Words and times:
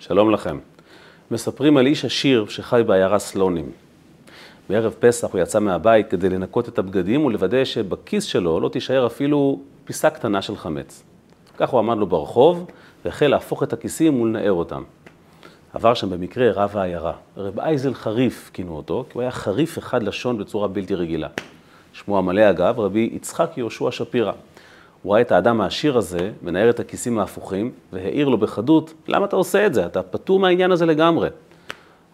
שלום 0.00 0.30
לכם. 0.30 0.58
מספרים 1.30 1.76
על 1.76 1.86
איש 1.86 2.04
עשיר 2.04 2.46
שחי 2.48 2.82
בעיירה 2.86 3.18
סלונים. 3.18 3.70
בערב 4.68 4.94
פסח 4.98 5.28
הוא 5.32 5.40
יצא 5.40 5.60
מהבית 5.60 6.10
כדי 6.10 6.28
לנקות 6.28 6.68
את 6.68 6.78
הבגדים 6.78 7.24
ולוודא 7.24 7.64
שבכיס 7.64 8.24
שלו 8.24 8.60
לא 8.60 8.68
תישאר 8.68 9.06
אפילו 9.06 9.60
פיסה 9.84 10.10
קטנה 10.10 10.42
של 10.42 10.56
חמץ. 10.56 11.02
כך 11.56 11.70
הוא 11.70 11.78
עמד 11.78 11.96
לו 11.96 12.06
ברחוב 12.06 12.66
והחל 13.04 13.26
להפוך 13.26 13.62
את 13.62 13.72
הכיסים 13.72 14.20
ולנער 14.20 14.52
אותם. 14.52 14.82
עבר 15.72 15.94
שם 15.94 16.10
במקרה 16.10 16.50
רב 16.52 16.76
העיירה. 16.76 17.12
רב 17.36 17.60
אייזל 17.60 17.94
חריף 17.94 18.50
כינו 18.52 18.76
אותו, 18.76 19.04
כי 19.08 19.14
הוא 19.14 19.22
היה 19.22 19.30
חריף 19.30 19.78
אחד 19.78 20.02
לשון 20.02 20.38
בצורה 20.38 20.68
בלתי 20.68 20.94
רגילה. 20.94 21.28
שמו 21.92 22.18
המלא 22.18 22.50
אגב, 22.50 22.80
רבי 22.80 23.10
יצחק 23.12 23.50
יהושע 23.56 23.90
שפירא. 23.90 24.32
הוא 25.02 25.12
ראה 25.12 25.20
את 25.20 25.32
האדם 25.32 25.60
העשיר 25.60 25.98
הזה 25.98 26.30
מנער 26.42 26.70
את 26.70 26.80
הכיסים 26.80 27.18
ההפוכים, 27.18 27.70
והעיר 27.92 28.28
לו 28.28 28.38
בחדות, 28.38 28.94
למה 29.08 29.26
אתה 29.26 29.36
עושה 29.36 29.66
את 29.66 29.74
זה? 29.74 29.86
אתה 29.86 30.02
פטור 30.02 30.40
מהעניין 30.40 30.72
הזה 30.72 30.86
לגמרי. 30.86 31.28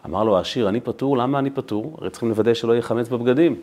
אמר 0.06 0.24
לו 0.24 0.36
העשיר, 0.36 0.68
אני 0.68 0.80
פטור, 0.80 1.18
למה 1.18 1.38
אני 1.38 1.50
פטור? 1.50 1.96
הרי 2.00 2.10
צריכים 2.10 2.28
לוודא 2.28 2.54
שלא 2.54 2.72
יהיה 2.72 2.82
חמץ 2.82 3.08
בבגדים. 3.08 3.56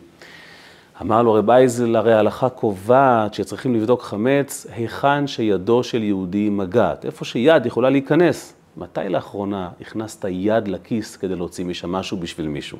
אמר 1.02 1.22
לו 1.22 1.32
רב 1.32 1.50
אייזל, 1.50 1.96
הרי 1.96 2.12
ההלכה 2.12 2.48
קובעת 2.48 3.34
שצריכים 3.34 3.74
לבדוק 3.74 4.02
חמץ 4.02 4.66
היכן 4.72 5.26
שידו 5.26 5.82
של 5.82 6.02
יהודי 6.02 6.50
מגעת, 6.50 7.04
איפה 7.04 7.24
שיד 7.24 7.66
יכולה 7.66 7.90
להיכנס. 7.90 8.54
מתי 8.76 9.00
לאחרונה 9.08 9.70
הכנסת 9.80 10.24
יד 10.28 10.68
לכיס 10.68 11.16
כדי 11.16 11.36
להוציא 11.36 11.64
משם 11.64 11.92
משהו 11.92 12.16
בשביל 12.16 12.48
מישהו? 12.48 12.78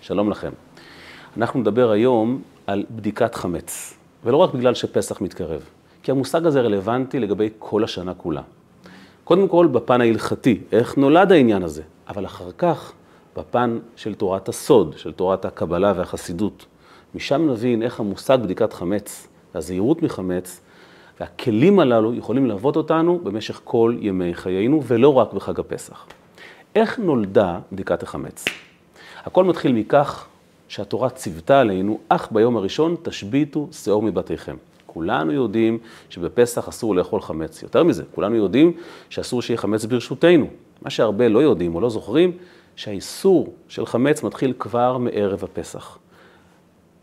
שלום 0.00 0.30
לכם. 0.30 0.50
אנחנו 1.36 1.60
נדבר 1.60 1.90
היום 1.90 2.42
על 2.66 2.84
בדיקת 2.90 3.34
חמץ. 3.34 3.97
ולא 4.24 4.36
רק 4.36 4.54
בגלל 4.54 4.74
שפסח 4.74 5.20
מתקרב, 5.20 5.62
כי 6.02 6.10
המושג 6.10 6.46
הזה 6.46 6.60
רלוונטי 6.60 7.18
לגבי 7.18 7.48
כל 7.58 7.84
השנה 7.84 8.14
כולה. 8.14 8.42
קודם 9.24 9.48
כל 9.48 9.66
בפן 9.72 10.00
ההלכתי, 10.00 10.60
איך 10.72 10.96
נולד 10.96 11.32
העניין 11.32 11.62
הזה, 11.62 11.82
אבל 12.08 12.26
אחר 12.26 12.50
כך 12.58 12.92
בפן 13.36 13.78
של 13.96 14.14
תורת 14.14 14.48
הסוד, 14.48 14.94
של 14.96 15.12
תורת 15.12 15.44
הקבלה 15.44 15.92
והחסידות. 15.96 16.66
משם 17.14 17.50
נבין 17.50 17.82
איך 17.82 18.00
המושג 18.00 18.38
בדיקת 18.42 18.72
חמץ, 18.72 19.28
והזהירות 19.54 20.02
מחמץ, 20.02 20.60
והכלים 21.20 21.80
הללו 21.80 22.14
יכולים 22.14 22.46
ללוות 22.46 22.76
אותנו 22.76 23.20
במשך 23.22 23.60
כל 23.64 23.96
ימי 24.00 24.34
חיינו, 24.34 24.82
ולא 24.86 25.14
רק 25.14 25.32
בחג 25.32 25.60
הפסח. 25.60 26.06
איך 26.74 26.98
נולדה 26.98 27.58
בדיקת 27.72 28.02
החמץ? 28.02 28.44
הכל 29.24 29.44
מתחיל 29.44 29.72
מכך 29.72 30.26
שהתורה 30.68 31.10
ציוותה 31.10 31.60
עלינו, 31.60 31.98
אך 32.08 32.28
ביום 32.32 32.56
הראשון 32.56 32.96
תשביתו 33.02 33.68
שאור 33.72 34.02
מבתיכם. 34.02 34.56
כולנו 34.86 35.32
יודעים 35.32 35.78
שבפסח 36.10 36.68
אסור 36.68 36.94
לאכול 36.94 37.20
חמץ. 37.20 37.62
יותר 37.62 37.84
מזה, 37.84 38.02
כולנו 38.14 38.36
יודעים 38.36 38.72
שאסור 39.10 39.42
שיהיה 39.42 39.58
חמץ 39.58 39.84
ברשותנו. 39.84 40.46
מה 40.82 40.90
שהרבה 40.90 41.28
לא 41.28 41.38
יודעים 41.38 41.74
או 41.74 41.80
לא 41.80 41.90
זוכרים, 41.90 42.32
שהאיסור 42.76 43.52
של 43.68 43.86
חמץ 43.86 44.22
מתחיל 44.22 44.52
כבר 44.58 44.98
מערב 44.98 45.44
הפסח. 45.44 45.98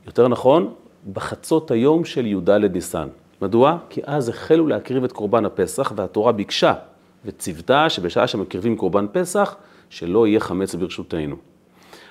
יותר 0.05 0.27
נכון, 0.27 0.73
בחצות 1.13 1.71
היום 1.71 2.05
של 2.05 2.25
י"ד 2.25 2.49
ניסן. 2.49 3.07
מדוע? 3.41 3.77
כי 3.89 4.01
אז 4.05 4.29
החלו 4.29 4.67
להקריב 4.67 5.03
את 5.03 5.11
קורבן 5.11 5.45
הפסח, 5.45 5.93
והתורה 5.95 6.31
ביקשה 6.31 6.73
וציוותה 7.25 7.89
שבשעה 7.89 8.27
שמקריבים 8.27 8.77
קורבן 8.77 9.05
פסח, 9.11 9.55
שלא 9.89 10.27
יהיה 10.27 10.39
חמץ 10.39 10.75
ברשותנו. 10.75 11.35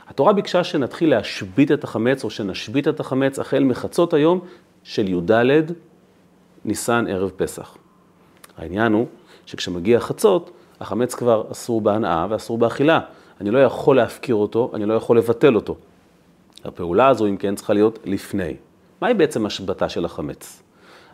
התורה 0.09 0.33
ביקשה 0.33 0.65
שנתחיל 0.65 1.11
להשבית 1.11 1.73
את 1.73 1.85
החמץ, 1.85 2.25
או 2.25 2.31
שנשבית 2.31 2.89
את 2.89 3.01
החמץ, 3.01 3.39
החל 3.39 3.65
מחצות 3.65 4.15
היום 4.15 4.41
של 4.83 5.09
י"ד 5.09 5.73
ניסן 6.65 7.07
ערב 7.09 7.31
פסח. 7.37 7.77
העניין 8.57 8.93
הוא 8.93 9.07
שכשמגיע 9.47 10.01
חצות, 10.01 10.51
החמץ 10.81 11.15
כבר 11.15 11.45
אסור 11.53 11.81
בהנאה 11.81 12.27
ואסור 12.31 12.59
באכילה. 12.59 13.01
אני 13.41 13.51
לא 13.51 13.59
יכול 13.59 13.97
להפקיר 13.97 14.35
אותו, 14.35 14.71
אני 14.75 14.87
לא 14.87 14.95
יכול 14.95 15.19
לבטל 15.19 15.55
אותו. 15.55 15.77
הפעולה 16.65 17.09
הזו, 17.09 17.27
אם 17.27 17.37
כן, 17.37 17.55
צריכה 17.55 17.73
להיות 17.73 17.99
לפני. 18.05 18.55
מהי 19.01 19.15
בעצם 19.15 19.47
השבתה 19.47 19.89
של 19.89 20.05
החמץ? 20.05 20.63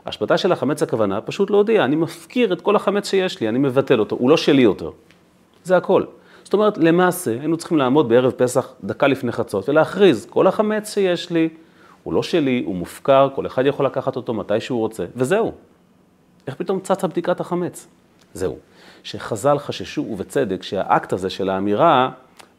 השבתה 0.06 0.38
של 0.38 0.52
החמץ 0.52 0.82
הכוונה 0.82 1.20
פשוט 1.20 1.50
להודיע, 1.50 1.84
אני 1.84 1.96
מפקיר 1.96 2.52
את 2.52 2.60
כל 2.60 2.76
החמץ 2.76 3.10
שיש 3.10 3.40
לי, 3.40 3.48
אני 3.48 3.58
מבטל 3.58 4.00
אותו, 4.00 4.16
הוא 4.16 4.30
לא 4.30 4.36
שלי 4.36 4.62
יותר. 4.62 4.90
זה 5.64 5.76
הכל. 5.76 6.04
זאת 6.50 6.54
אומרת, 6.54 6.78
למעשה, 6.78 7.30
היינו 7.30 7.56
צריכים 7.56 7.78
לעמוד 7.78 8.08
בערב 8.08 8.32
פסח 8.32 8.74
דקה 8.84 9.06
לפני 9.06 9.32
חצות 9.32 9.68
ולהכריז, 9.68 10.26
כל 10.30 10.46
החמץ 10.46 10.94
שיש 10.94 11.30
לי, 11.30 11.48
הוא 12.02 12.14
לא 12.14 12.22
שלי, 12.22 12.62
הוא 12.66 12.74
מופקר, 12.76 13.28
כל 13.34 13.46
אחד 13.46 13.66
יכול 13.66 13.86
לקחת 13.86 14.16
אותו 14.16 14.34
מתי 14.34 14.60
שהוא 14.60 14.78
רוצה, 14.78 15.04
וזהו. 15.16 15.52
איך 16.46 16.54
פתאום 16.54 16.80
צצה 16.80 17.06
בדיקת 17.06 17.40
החמץ? 17.40 17.86
זהו. 18.34 18.58
שחז"ל 19.02 19.58
חששו, 19.58 20.00
ובצדק, 20.00 20.62
שהאקט 20.62 21.12
הזה 21.12 21.30
של 21.30 21.50
האמירה 21.50 22.10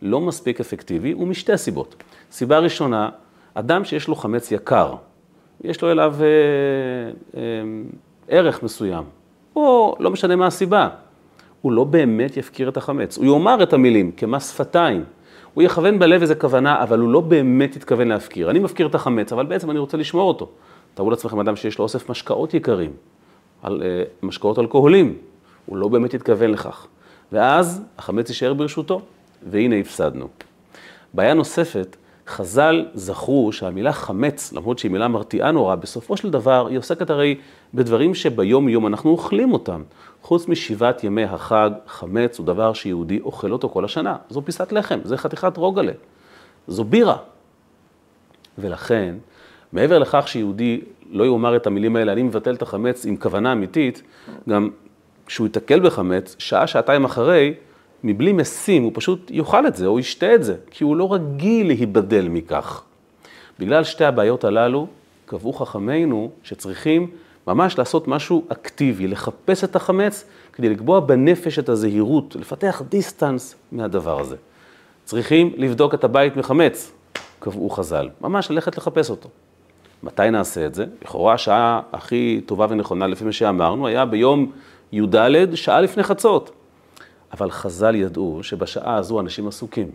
לא 0.01 0.21
מספיק 0.21 0.59
אפקטיבי, 0.59 1.11
הוא 1.11 1.27
משתי 1.27 1.57
סיבות. 1.57 2.03
סיבה 2.31 2.59
ראשונה, 2.59 3.09
אדם 3.53 3.85
שיש 3.85 4.07
לו 4.07 4.15
חמץ 4.15 4.51
יקר, 4.51 4.95
יש 5.63 5.81
לו 5.81 5.91
אליו 5.91 6.15
אה, 6.21 6.27
אה, 7.39 7.41
ערך 8.27 8.63
מסוים, 8.63 9.03
או 9.55 9.95
לא 9.99 10.11
משנה 10.11 10.35
מה 10.35 10.47
הסיבה, 10.47 10.89
הוא 11.61 11.71
לא 11.71 11.83
באמת 11.83 12.37
יפקיר 12.37 12.69
את 12.69 12.77
החמץ. 12.77 13.17
הוא 13.17 13.25
יאמר 13.25 13.63
את 13.63 13.73
המילים 13.73 14.11
כמס 14.11 14.51
שפתיים. 14.53 15.03
הוא 15.53 15.63
יכוון 15.63 15.99
בלב 15.99 16.21
איזה 16.21 16.35
כוונה, 16.35 16.83
אבל 16.83 16.99
הוא 16.99 17.09
לא 17.09 17.21
באמת 17.21 17.75
יתכוון 17.75 18.07
להפקיר. 18.07 18.49
אני 18.49 18.59
מפקיר 18.59 18.87
את 18.87 18.95
החמץ, 18.95 19.33
אבל 19.33 19.45
בעצם 19.45 19.71
אני 19.71 19.79
רוצה 19.79 19.97
לשמור 19.97 20.27
אותו. 20.27 20.49
תארו 20.93 21.09
לעצמכם 21.09 21.39
אדם 21.39 21.55
שיש 21.55 21.77
לו 21.77 21.83
אוסף 21.83 22.09
משקאות 22.09 22.53
יקרים, 22.53 22.91
על, 23.63 23.81
uh, 23.81 24.25
משקאות 24.25 24.59
אלכוהולים, 24.59 25.15
הוא 25.65 25.77
לא 25.77 25.87
באמת 25.87 26.13
יתכוון 26.13 26.51
לכך. 26.51 26.87
ואז 27.31 27.81
החמץ 27.97 28.29
יישאר 28.29 28.53
ברשותו, 28.53 29.01
והנה 29.49 29.75
הפסדנו. 29.75 30.27
בעיה 31.13 31.33
נוספת, 31.33 31.95
חז"ל 32.31 32.85
זכרו 32.93 33.51
שהמילה 33.51 33.93
חמץ, 33.93 34.53
למרות 34.53 34.79
שהיא 34.79 34.91
מילה 34.91 35.07
מרתיעה 35.07 35.51
נורא, 35.51 35.75
בסופו 35.75 36.17
של 36.17 36.29
דבר 36.29 36.67
היא 36.67 36.77
עוסקת 36.77 37.09
הרי 37.09 37.35
בדברים 37.73 38.15
שביום 38.15 38.69
יום 38.69 38.87
אנחנו 38.87 39.09
אוכלים 39.09 39.53
אותם. 39.53 39.83
חוץ 40.21 40.47
משבעת 40.47 41.03
ימי 41.03 41.23
החג, 41.23 41.69
חמץ 41.87 42.37
הוא 42.37 42.45
דבר 42.45 42.73
שיהודי 42.73 43.19
אוכל 43.19 43.51
אותו 43.51 43.69
כל 43.69 43.85
השנה. 43.85 44.15
זו 44.29 44.41
פיסת 44.45 44.71
לחם, 44.71 44.99
זה 45.03 45.17
חתיכת 45.17 45.57
רוגלה, 45.57 45.91
זו 46.67 46.83
בירה. 46.83 47.17
ולכן, 48.57 49.15
מעבר 49.73 49.99
לכך 49.99 50.27
שיהודי 50.27 50.81
לא 51.11 51.23
יאמר 51.23 51.55
את 51.55 51.67
המילים 51.67 51.95
האלה, 51.95 52.11
אני 52.11 52.23
מבטל 52.23 52.53
את 52.55 52.61
החמץ 52.61 53.05
עם 53.05 53.17
כוונה 53.17 53.51
אמיתית, 53.51 54.01
גם 54.49 54.69
כשהוא 55.25 55.47
ייתקל 55.47 55.79
בחמץ, 55.79 56.35
שעה, 56.39 56.67
שעתיים 56.67 57.05
אחרי, 57.05 57.53
מבלי 58.03 58.33
משים, 58.33 58.83
הוא 58.83 58.91
פשוט 58.95 59.31
יאכל 59.31 59.67
את 59.67 59.75
זה 59.75 59.85
או 59.85 59.99
ישתה 59.99 60.35
את 60.35 60.43
זה, 60.43 60.55
כי 60.71 60.83
הוא 60.83 60.95
לא 60.95 61.13
רגיל 61.13 61.67
להיבדל 61.67 62.27
מכך. 62.27 62.83
בגלל 63.59 63.83
שתי 63.83 64.05
הבעיות 64.05 64.43
הללו, 64.43 64.87
קבעו 65.25 65.53
חכמינו 65.53 66.31
שצריכים 66.43 67.07
ממש 67.47 67.77
לעשות 67.77 68.07
משהו 68.07 68.45
אקטיבי, 68.47 69.07
לחפש 69.07 69.63
את 69.63 69.75
החמץ 69.75 70.25
כדי 70.53 70.69
לקבוע 70.69 70.99
בנפש 70.99 71.59
את 71.59 71.69
הזהירות, 71.69 72.35
לפתח 72.35 72.81
דיסטנס 72.89 73.55
מהדבר 73.71 74.19
הזה. 74.19 74.35
צריכים 75.05 75.53
לבדוק 75.57 75.93
את 75.93 76.03
הבית 76.03 76.37
מחמץ, 76.37 76.91
קבעו 77.39 77.69
חז"ל, 77.69 78.09
ממש 78.21 78.51
ללכת 78.51 78.77
לחפש 78.77 79.09
אותו. 79.09 79.29
מתי 80.03 80.31
נעשה 80.31 80.65
את 80.65 80.75
זה? 80.75 80.85
לכאורה 81.01 81.33
השעה 81.33 81.81
הכי 81.93 82.41
טובה 82.45 82.65
ונכונה 82.69 83.07
לפי 83.07 83.23
מה 83.23 83.31
שאמרנו, 83.31 83.87
היה 83.87 84.05
ביום 84.05 84.51
י"ד, 84.91 85.55
שעה 85.55 85.81
לפני 85.81 86.03
חצות. 86.03 86.51
אבל 87.33 87.51
חז"ל 87.51 87.95
ידעו 87.95 88.39
שבשעה 88.43 88.95
הזו 88.95 89.19
אנשים 89.19 89.47
עסוקים. 89.47 89.91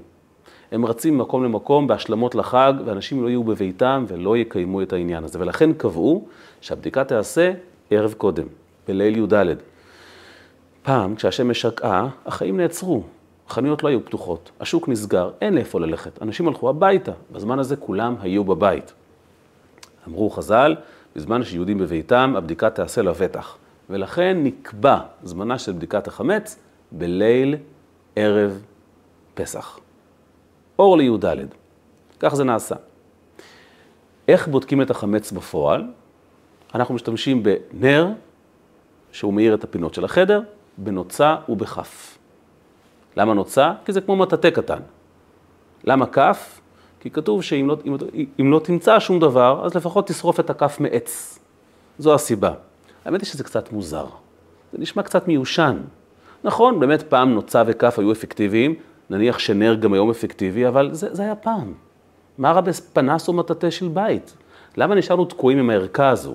הם 0.72 0.86
רצים 0.86 1.18
ממקום 1.18 1.44
למקום 1.44 1.86
בהשלמות 1.86 2.34
לחג, 2.34 2.72
ואנשים 2.84 3.22
לא 3.22 3.28
יהיו 3.28 3.44
בביתם 3.44 4.04
ולא 4.08 4.36
יקיימו 4.36 4.82
את 4.82 4.92
העניין 4.92 5.24
הזה. 5.24 5.40
ולכן 5.40 5.72
קבעו 5.72 6.26
שהבדיקה 6.60 7.04
תיעשה 7.04 7.52
ערב 7.90 8.12
קודם, 8.12 8.46
בליל 8.88 9.16
י"ד. 9.16 9.56
פעם, 10.82 11.14
כשהשמש 11.14 11.60
שקעה, 11.60 12.08
החיים 12.26 12.56
נעצרו. 12.56 13.02
החנויות 13.48 13.82
לא 13.82 13.88
היו 13.88 14.04
פתוחות, 14.04 14.50
השוק 14.60 14.88
נסגר, 14.88 15.30
אין 15.40 15.54
לאיפה 15.54 15.80
ללכת. 15.80 16.22
אנשים 16.22 16.48
הלכו 16.48 16.68
הביתה, 16.68 17.12
בזמן 17.32 17.58
הזה 17.58 17.76
כולם 17.76 18.14
היו 18.20 18.44
בבית. 18.44 18.92
אמרו 20.08 20.30
חז"ל, 20.30 20.76
בזמן 21.16 21.44
שיהודים 21.44 21.78
בביתם, 21.78 22.34
הבדיקה 22.36 22.70
תיעשה 22.70 23.02
לבטח. 23.02 23.56
ולכן 23.90 24.36
נקבע 24.42 24.98
זמנה 25.22 25.58
של 25.58 25.72
בדיקת 25.72 26.08
החמץ 26.08 26.58
בליל 26.92 27.56
ערב 28.16 28.62
פסח. 29.34 29.78
אור 30.78 30.96
לי"ד. 30.96 31.26
כך 32.20 32.34
זה 32.34 32.44
נעשה. 32.44 32.74
איך 34.28 34.48
בודקים 34.48 34.82
את 34.82 34.90
החמץ 34.90 35.32
בפועל? 35.32 35.84
אנחנו 36.74 36.94
משתמשים 36.94 37.42
בנר, 37.42 38.08
שהוא 39.12 39.34
מאיר 39.34 39.54
את 39.54 39.64
הפינות 39.64 39.94
של 39.94 40.04
החדר, 40.04 40.40
בנוצה 40.78 41.36
ובכף. 41.48 42.18
למה 43.16 43.34
נוצה? 43.34 43.72
כי 43.84 43.92
זה 43.92 44.00
כמו 44.00 44.16
מטאטא 44.16 44.50
קטן. 44.50 44.80
למה 45.84 46.06
כף? 46.06 46.60
כי 47.00 47.10
כתוב 47.10 47.42
שאם 47.42 47.68
לא, 47.68 47.76
אם, 47.84 47.96
אם 48.40 48.52
לא 48.52 48.58
תמצא 48.64 49.00
שום 49.00 49.20
דבר, 49.20 49.62
אז 49.64 49.74
לפחות 49.74 50.06
תשרוף 50.06 50.40
את 50.40 50.50
הכף 50.50 50.80
מעץ. 50.80 51.38
זו 51.98 52.14
הסיבה. 52.14 52.52
האמת 53.04 53.20
היא 53.20 53.26
שזה 53.26 53.44
קצת 53.44 53.72
מוזר. 53.72 54.06
זה 54.72 54.78
נשמע 54.78 55.02
קצת 55.02 55.28
מיושן. 55.28 55.76
נכון, 56.46 56.80
באמת 56.80 57.02
פעם 57.02 57.34
נוצה 57.34 57.62
וכף 57.66 57.98
היו 57.98 58.12
אפקטיביים, 58.12 58.74
נניח 59.10 59.38
שנר 59.38 59.74
גם 59.74 59.92
היום 59.92 60.10
אפקטיבי, 60.10 60.68
אבל 60.68 60.88
זה, 60.92 61.14
זה 61.14 61.22
היה 61.22 61.34
פעם. 61.34 61.72
מה 62.38 62.52
רע 62.52 62.60
בפנס 62.60 63.28
או 63.28 63.32
מטאטא 63.32 63.70
של 63.70 63.88
בית? 63.88 64.36
למה 64.76 64.94
נשארנו 64.94 65.24
תקועים 65.24 65.58
עם 65.58 65.70
הערכה 65.70 66.08
הזו? 66.08 66.34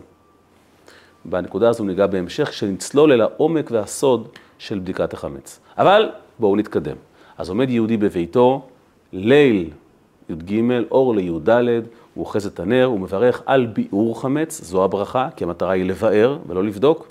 בנקודה 1.25 1.69
הזו 1.69 1.83
ניגע 1.83 2.07
בהמשך, 2.07 2.49
כשנצלול 2.49 3.11
אל 3.11 3.21
העומק 3.21 3.71
והסוד 3.71 4.27
של 4.57 4.79
בדיקת 4.79 5.13
החמץ. 5.13 5.59
אבל 5.77 6.09
בואו 6.39 6.55
נתקדם. 6.55 6.95
אז 7.37 7.49
עומד 7.49 7.69
יהודי 7.69 7.97
בביתו, 7.97 8.65
ליל 9.13 9.69
י"ג, 10.29 10.61
אור 10.91 11.15
לי"ד, 11.15 11.49
הוא 11.49 12.25
אוחז 12.25 12.45
את 12.45 12.59
הנר, 12.59 12.85
הוא 12.85 12.99
מברך 12.99 13.41
על 13.45 13.65
ביעור 13.65 14.21
חמץ, 14.21 14.61
זו 14.63 14.83
הברכה, 14.83 15.29
כי 15.35 15.43
המטרה 15.43 15.71
היא 15.71 15.85
לבאר 15.85 16.37
ולא 16.47 16.63
לבדוק. 16.63 17.10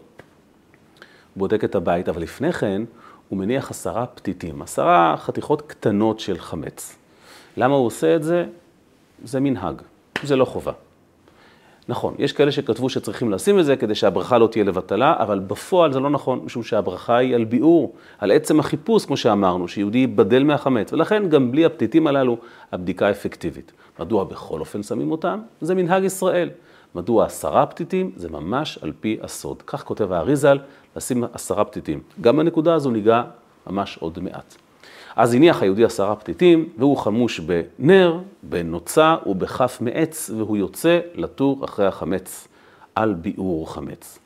בודק 1.36 1.64
את 1.64 1.74
הבית, 1.74 2.08
אבל 2.08 2.22
לפני 2.22 2.52
כן 2.52 2.82
הוא 3.28 3.38
מניח 3.38 3.70
עשרה 3.70 4.06
פתיתים, 4.06 4.62
עשרה 4.62 5.14
חתיכות 5.18 5.62
קטנות 5.62 6.20
של 6.20 6.38
חמץ. 6.38 6.96
למה 7.56 7.74
הוא 7.74 7.86
עושה 7.86 8.16
את 8.16 8.22
זה? 8.22 8.44
זה 9.24 9.40
מנהג, 9.40 9.82
זה 10.22 10.36
לא 10.36 10.44
חובה. 10.44 10.72
נכון, 11.88 12.14
יש 12.18 12.32
כאלה 12.32 12.52
שכתבו 12.52 12.88
שצריכים 12.88 13.30
לשים 13.30 13.58
את 13.58 13.64
זה 13.64 13.76
כדי 13.76 13.94
שהברכה 13.94 14.38
לא 14.38 14.46
תהיה 14.46 14.64
לבטלה, 14.64 15.14
אבל 15.18 15.38
בפועל 15.38 15.92
זה 15.92 16.00
לא 16.00 16.10
נכון, 16.10 16.40
משום 16.44 16.62
שהברכה 16.62 17.16
היא 17.16 17.34
על 17.34 17.44
ביעור, 17.44 17.94
על 18.18 18.30
עצם 18.30 18.60
החיפוש, 18.60 19.06
כמו 19.06 19.16
שאמרנו, 19.16 19.68
שיהודי 19.68 19.98
ייבדל 19.98 20.44
מהחמץ, 20.44 20.92
ולכן 20.92 21.28
גם 21.28 21.52
בלי 21.52 21.64
הפתיתים 21.64 22.06
הללו, 22.06 22.36
הבדיקה 22.72 23.10
אפקטיבית. 23.10 23.72
מדוע 24.00 24.24
בכל 24.24 24.60
אופן 24.60 24.82
שמים 24.82 25.12
אותם? 25.12 25.40
זה 25.60 25.74
מנהג 25.74 26.04
ישראל. 26.04 26.50
מדוע 26.94 27.26
עשרה 27.26 27.66
פתיתים? 27.66 28.10
זה 28.16 28.28
ממש 28.28 28.78
על 28.82 28.92
פי 29.00 29.18
הסוד. 29.22 29.62
כך 29.66 29.84
כותב 29.84 30.12
האריזל, 30.12 30.58
לשים 30.96 31.24
עשרה 31.32 31.64
פתיתים. 31.64 32.00
גם 32.20 32.36
בנקודה 32.36 32.74
הזו 32.74 32.90
ניגע 32.90 33.22
ממש 33.66 33.98
עוד 34.00 34.18
מעט. 34.18 34.54
אז 35.16 35.34
הניח 35.34 35.62
היהודי 35.62 35.84
עשרה 35.84 36.16
פתיתים, 36.16 36.68
והוא 36.78 36.96
חמוש 36.96 37.40
בנר, 37.40 38.18
בנוצה 38.42 39.16
ובכף 39.26 39.78
מעץ, 39.80 40.30
והוא 40.36 40.56
יוצא 40.56 41.00
לתור 41.14 41.64
אחרי 41.64 41.86
החמץ, 41.86 42.48
על 42.94 43.14
ביעור 43.14 43.74
חמץ. 43.74 44.18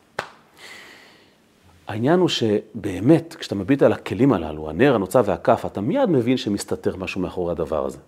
העניין 1.88 2.20
הוא 2.20 2.28
שבאמת, 2.28 3.36
כשאתה 3.38 3.54
מביט 3.54 3.82
על 3.82 3.92
הכלים 3.92 4.32
הללו, 4.32 4.70
הנר, 4.70 4.94
הנוצה 4.94 5.20
והכף, 5.24 5.64
אתה 5.66 5.80
מיד 5.80 6.08
מבין 6.08 6.36
שמסתתר 6.36 6.96
משהו 6.96 7.20
מאחורי 7.20 7.52
הדבר 7.52 7.86
הזה. 7.86 7.98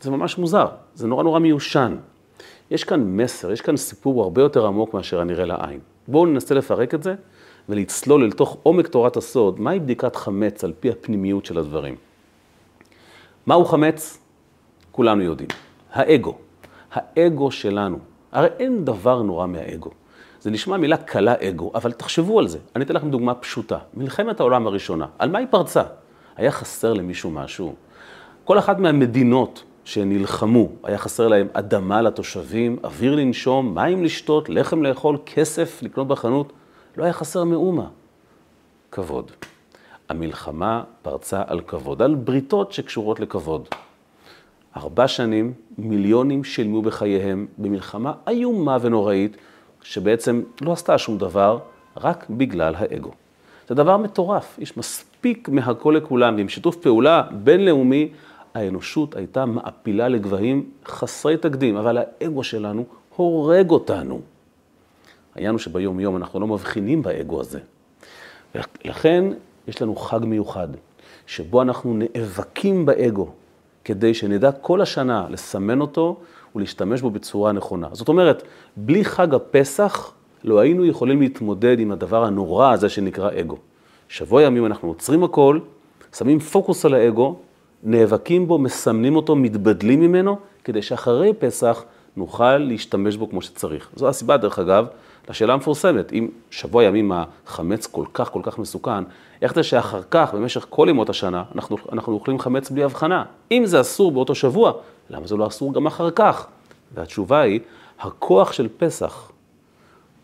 זה 0.00 0.10
ממש 0.10 0.38
מוזר, 0.38 0.66
זה 0.94 1.06
נורא 1.06 1.22
נורא 1.22 1.38
מיושן. 1.38 1.96
יש 2.74 2.84
כאן 2.84 3.16
מסר, 3.16 3.52
יש 3.52 3.60
כאן 3.60 3.76
סיפור 3.76 4.22
הרבה 4.22 4.42
יותר 4.42 4.66
עמוק 4.66 4.94
מאשר 4.94 5.20
הנראה 5.20 5.44
לעין. 5.44 5.80
בואו 6.08 6.26
ננסה 6.26 6.54
לפרק 6.54 6.94
את 6.94 7.02
זה 7.02 7.14
ולצלול 7.68 8.24
אל 8.24 8.30
תוך 8.30 8.56
עומק 8.62 8.88
תורת 8.88 9.16
הסוד, 9.16 9.60
מהי 9.60 9.80
בדיקת 9.80 10.16
חמץ 10.16 10.64
על 10.64 10.72
פי 10.80 10.90
הפנימיות 10.90 11.46
של 11.46 11.58
הדברים. 11.58 11.96
מהו 13.46 13.64
חמץ? 13.64 14.18
כולנו 14.92 15.22
יודעים. 15.22 15.48
האגו. 15.92 16.34
האגו 16.92 17.50
שלנו. 17.50 17.98
הרי 18.32 18.48
אין 18.58 18.84
דבר 18.84 19.22
נורא 19.22 19.46
מהאגו. 19.46 19.90
זה 20.40 20.50
נשמע 20.50 20.76
מילה 20.76 20.96
קלה 20.96 21.34
אגו, 21.48 21.70
אבל 21.74 21.92
תחשבו 21.92 22.38
על 22.38 22.48
זה. 22.48 22.58
אני 22.76 22.84
אתן 22.84 22.94
לכם 22.94 23.10
דוגמה 23.10 23.34
פשוטה. 23.34 23.78
מלחמת 23.94 24.40
העולם 24.40 24.66
הראשונה, 24.66 25.06
על 25.18 25.30
מה 25.30 25.38
היא 25.38 25.46
פרצה? 25.50 25.82
היה 26.36 26.50
חסר 26.50 26.92
למישהו 26.92 27.30
משהו? 27.30 27.74
כל 28.44 28.58
אחת 28.58 28.78
מהמדינות 28.78 29.64
שנלחמו, 29.84 30.68
היה 30.82 30.98
חסר 30.98 31.28
להם 31.28 31.48
אדמה 31.52 32.02
לתושבים, 32.02 32.76
אוויר 32.84 33.14
לנשום, 33.14 33.74
מים 33.74 34.04
לשתות, 34.04 34.48
לחם 34.48 34.82
לאכול, 34.82 35.18
כסף 35.26 35.82
לקנות 35.82 36.08
בחנות, 36.08 36.52
לא 36.96 37.04
היה 37.04 37.12
חסר 37.12 37.44
מאומה. 37.44 37.86
כבוד. 38.92 39.30
המלחמה 40.08 40.82
פרצה 41.02 41.42
על 41.46 41.60
כבוד, 41.60 42.02
על 42.02 42.14
בריתות 42.14 42.72
שקשורות 42.72 43.20
לכבוד. 43.20 43.68
ארבע 44.76 45.08
שנים, 45.08 45.52
מיליונים 45.78 46.44
שילמו 46.44 46.82
בחייהם 46.82 47.46
במלחמה 47.58 48.12
איומה 48.28 48.78
ונוראית, 48.80 49.36
שבעצם 49.82 50.42
לא 50.60 50.72
עשתה 50.72 50.98
שום 50.98 51.18
דבר, 51.18 51.58
רק 51.96 52.26
בגלל 52.30 52.74
האגו. 52.74 53.10
זה 53.68 53.74
דבר 53.74 53.96
מטורף, 53.96 54.58
יש 54.58 54.76
מספיק 54.76 55.48
מהכל 55.48 55.94
לכולם, 55.96 56.36
ועם 56.36 56.48
שיתוף 56.48 56.76
פעולה 56.76 57.22
בינלאומי, 57.32 58.08
האנושות 58.54 59.16
הייתה 59.16 59.46
מעפילה 59.46 60.08
לגבהים 60.08 60.70
חסרי 60.86 61.36
תקדים, 61.36 61.76
אבל 61.76 61.98
האגו 61.98 62.44
שלנו 62.44 62.84
הורג 63.16 63.70
אותנו. 63.70 64.20
העניין 65.34 65.52
הוא 65.52 65.58
שביום 65.58 66.00
יום 66.00 66.16
אנחנו 66.16 66.40
לא 66.40 66.46
מבחינים 66.46 67.02
באגו 67.02 67.40
הזה. 67.40 67.58
ולכן 68.54 69.24
יש 69.68 69.82
לנו 69.82 69.96
חג 69.96 70.20
מיוחד, 70.22 70.68
שבו 71.26 71.62
אנחנו 71.62 71.94
נאבקים 71.96 72.86
באגו, 72.86 73.28
כדי 73.84 74.14
שנדע 74.14 74.52
כל 74.52 74.80
השנה 74.80 75.26
לסמן 75.30 75.80
אותו 75.80 76.16
ולהשתמש 76.56 77.00
בו 77.00 77.10
בצורה 77.10 77.52
נכונה. 77.52 77.88
זאת 77.92 78.08
אומרת, 78.08 78.42
בלי 78.76 79.04
חג 79.04 79.34
הפסח 79.34 80.12
לא 80.44 80.58
היינו 80.58 80.84
יכולים 80.84 81.20
להתמודד 81.20 81.80
עם 81.80 81.92
הדבר 81.92 82.24
הנורא 82.24 82.72
הזה 82.72 82.88
שנקרא 82.88 83.30
אגו. 83.40 83.56
שבוע 84.08 84.42
ימים 84.42 84.66
אנחנו 84.66 84.88
עוצרים 84.88 85.24
הכל, 85.24 85.58
שמים 86.12 86.38
פוקוס 86.38 86.84
על 86.84 86.94
האגו, 86.94 87.36
נאבקים 87.84 88.48
בו, 88.48 88.58
מסמנים 88.58 89.16
אותו, 89.16 89.36
מתבדלים 89.36 90.00
ממנו, 90.00 90.38
כדי 90.64 90.82
שאחרי 90.82 91.32
פסח 91.38 91.84
נוכל 92.16 92.58
להשתמש 92.58 93.16
בו 93.16 93.30
כמו 93.30 93.42
שצריך. 93.42 93.90
זו 93.96 94.08
הסיבה, 94.08 94.36
דרך 94.36 94.58
אגב, 94.58 94.86
לשאלה 95.28 95.52
המפורסמת, 95.52 96.12
אם 96.12 96.28
שבוע 96.50 96.84
ימים 96.84 97.12
החמץ 97.12 97.86
כל 97.86 98.04
כך 98.14 98.30
כל 98.30 98.40
כך 98.42 98.58
מסוכן, 98.58 99.04
איך 99.42 99.54
זה 99.54 99.62
שאחר 99.62 100.00
כך, 100.10 100.34
במשך 100.34 100.66
כל 100.70 100.86
ימות 100.90 101.08
השנה, 101.08 101.42
אנחנו, 101.54 101.76
אנחנו 101.92 102.12
אוכלים 102.12 102.38
חמץ 102.38 102.70
בלי 102.70 102.84
הבחנה? 102.84 103.24
אם 103.52 103.62
זה 103.66 103.80
אסור 103.80 104.12
באותו 104.12 104.34
שבוע, 104.34 104.72
למה 105.10 105.26
זה 105.26 105.36
לא 105.36 105.46
אסור 105.46 105.74
גם 105.74 105.86
אחר 105.86 106.10
כך? 106.10 106.46
והתשובה 106.94 107.40
היא, 107.40 107.60
הכוח 108.00 108.52
של 108.52 108.68
פסח 108.76 109.30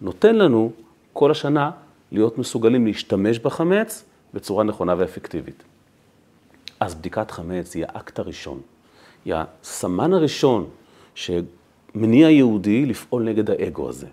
נותן 0.00 0.36
לנו 0.36 0.70
כל 1.12 1.30
השנה 1.30 1.70
להיות 2.12 2.38
מסוגלים 2.38 2.86
להשתמש 2.86 3.38
בחמץ 3.38 4.04
בצורה 4.34 4.64
נכונה 4.64 4.94
ואפקטיבית. 4.98 5.62
אז 6.80 6.94
בדיקת 6.94 7.30
חמץ 7.30 7.74
היא 7.74 7.84
האקט 7.88 8.18
הראשון, 8.18 8.60
היא 9.24 9.34
הסמן 9.34 10.12
הראשון 10.12 10.66
שמניע 11.14 12.30
יהודי 12.30 12.86
לפעול 12.86 13.22
נגד 13.22 13.50
האגו 13.50 13.88
הזה. 13.88 14.06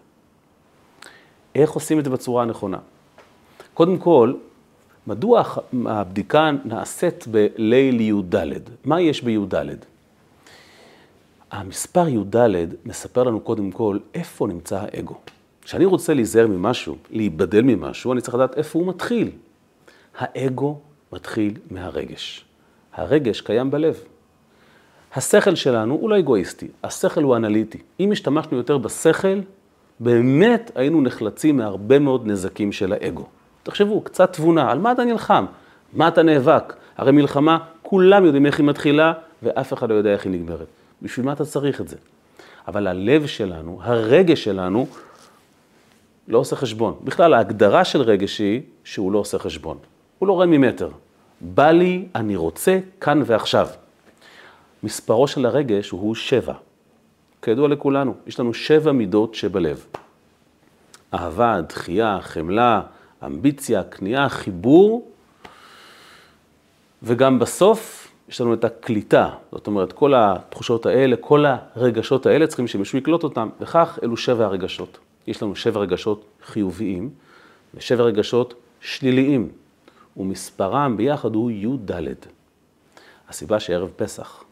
איך 1.56 1.72
עושים 1.72 2.00
את 2.00 2.04
זה 2.04 2.10
בצורה 2.10 2.44
הנכונה? 2.44 2.78
קודם 3.74 3.98
כל, 3.98 4.34
מדוע 5.08 5.44
הבדיקה 5.86 6.52
נעשית 6.66 7.28
בליל 7.28 8.02
י"ד? 8.02 8.36
מה 8.86 9.02
יש 9.02 9.22
בי"ד? 9.22 9.56
המספר 11.52 12.08
י"ד 12.08 12.36
מספר 12.86 13.24
לנו 13.24 13.40
קודם 13.40 13.72
כל 13.72 13.98
איפה 14.14 14.48
נמצא 14.48 14.80
האגו. 14.82 15.16
כשאני 15.62 15.86
רוצה 15.86 16.14
להיזהר 16.14 16.48
ממשהו, 16.48 16.98
להיבדל 17.10 17.62
ממשהו, 17.62 18.14
אני 18.14 18.22
צריך 18.22 18.36
לדעת 18.36 18.58
איפה 18.58 18.80
הוא 18.80 18.88
מתחיל. 18.88 19.32
האגו 20.18 20.80
מתחיל 21.14 21.54
מהרגש. 21.72 22.47
הרגש 22.98 23.42
קיים 23.42 23.72
בלב. 23.72 24.04
השכל 25.16 25.56
שלנו 25.56 25.94
הוא 25.94 26.10
לא 26.10 26.20
אגואיסטי, 26.20 26.68
השכל 26.84 27.24
הוא 27.24 27.36
אנליטי. 27.36 27.78
אם 28.00 28.12
השתמשנו 28.12 28.58
יותר 28.58 28.78
בשכל, 28.78 29.40
באמת 30.00 30.72
היינו 30.76 31.02
נחלצים 31.02 31.58
מהרבה 31.58 32.00
מאוד 32.00 32.28
נזקים 32.28 32.72
של 32.72 32.94
האגו. 32.94 33.26
תחשבו, 33.64 34.02
קצת 34.02 34.34
תבונה, 34.34 34.72
על 34.72 34.80
מה 34.80 34.92
אתה 34.92 35.04
נלחם? 35.04 35.46
מה 35.94 36.08
אתה 36.08 36.24
נאבק? 36.24 36.76
הרי 36.98 37.12
מלחמה, 37.12 37.58
כולם 37.82 38.26
יודעים 38.26 38.46
איך 38.46 38.60
היא 38.60 38.66
מתחילה, 38.68 39.14
ואף 39.44 39.74
אחד 39.74 39.90
לא 39.90 39.96
יודע 39.96 40.14
איך 40.14 40.26
היא 40.26 40.32
נגמרת. 40.32 40.68
בשביל 41.02 41.26
מה 41.26 41.34
אתה 41.34 41.46
צריך 41.46 41.82
את 41.82 41.88
זה? 41.88 41.96
אבל 42.68 42.88
הלב 42.88 43.26
שלנו, 43.26 43.80
הרגש 43.82 44.44
שלנו, 44.44 44.88
לא 46.28 46.38
עושה 46.38 46.56
חשבון. 46.56 46.96
בכלל, 47.04 47.34
ההגדרה 47.34 47.86
של 47.86 48.02
רגש 48.02 48.40
היא 48.40 48.62
שהוא 48.84 49.12
לא 49.12 49.20
עושה 49.20 49.40
חשבון. 49.40 49.78
הוא 50.20 50.28
לא 50.28 50.34
רואה 50.34 50.46
ממטר. 50.46 50.90
בא 51.42 51.72
לי, 51.72 52.06
אני 52.16 52.36
רוצה, 52.36 52.80
כאן 53.02 53.22
ועכשיו. 53.26 53.68
מספרו 54.84 55.28
של 55.28 55.46
הרגש 55.46 55.90
הוא 55.90 56.16
שבע. 56.16 56.54
כידוע 57.42 57.68
לכולנו, 57.68 58.14
יש 58.28 58.40
לנו 58.40 58.54
שבע 58.54 58.92
מידות 58.92 59.36
שבלב. 59.36 59.86
אהבה, 61.14 61.62
דחייה, 61.62 62.20
חמלה, 62.22 62.82
אמביציה, 63.26 63.84
כניעה, 63.84 64.30
חיבור, 64.30 65.12
וגם 67.04 67.40
בסוף 67.40 68.12
יש 68.30 68.42
לנו 68.42 68.54
את 68.54 68.64
הקליטה. 68.64 69.30
זאת 69.52 69.68
אומרת, 69.68 69.94
כל 69.94 70.14
התחושות 70.16 70.86
האלה, 70.86 71.16
כל 71.16 71.46
הרגשות 71.76 72.26
האלה 72.26 72.48
צריכים 72.48 72.68
שמישהו 72.68 72.98
יקלוט 72.98 73.24
אותם, 73.24 73.50
וכך 73.62 74.00
אלו 74.04 74.18
שבע 74.18 74.46
הרגשות. 74.46 74.98
יש 75.28 75.44
לנו 75.44 75.56
שבע 75.56 75.80
רגשות 75.80 76.26
חיוביים 76.46 77.10
ושבע 77.74 78.04
רגשות 78.04 78.54
שליליים, 78.82 79.50
ומספרם 80.18 80.98
ביחד 80.98 81.36
הוא 81.36 81.52
י"ד. 81.52 81.92
הסיבה 83.30 83.60
שערב 83.60 83.90
פסח 83.96 84.44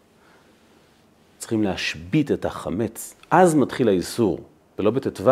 צריכים 1.38 1.63
להשבית 1.63 2.31
את 2.31 2.45
החמץ, 2.45 3.15
אז 3.31 3.55
מתחיל 3.55 3.88
האיסור, 3.88 4.39
ולא 4.79 4.91
בט"ו, 4.91 5.31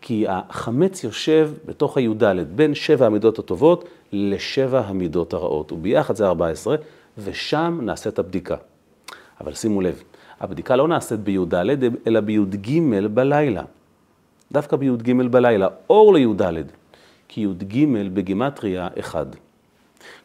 כי 0.00 0.24
החמץ 0.28 1.04
יושב 1.04 1.50
בתוך 1.66 1.96
הי"ד, 1.96 2.24
בין 2.54 2.74
שבע 2.74 3.06
המידות 3.06 3.38
הטובות 3.38 3.84
לשבע 4.12 4.80
המידות 4.80 5.32
הרעות, 5.32 5.72
וביחד 5.72 6.16
זה 6.16 6.26
14, 6.26 6.76
ושם 7.18 7.80
נעשית 7.82 8.18
הבדיקה. 8.18 8.56
אבל 9.40 9.54
שימו 9.54 9.80
לב, 9.80 10.02
הבדיקה 10.40 10.76
לא 10.76 10.88
נעשית 10.88 11.20
בי"ד, 11.20 11.54
אלא 12.06 12.20
בי"ג 12.20 12.80
בלילה. 13.14 13.62
דווקא 14.52 14.76
בי"ג 14.76 15.12
בלילה, 15.30 15.68
אור 15.90 16.14
לי"ד, 16.14 16.42
כי 17.28 17.40
י"ג 17.40 17.86
בגימטריה 18.12 18.88
אחד. 18.98 19.26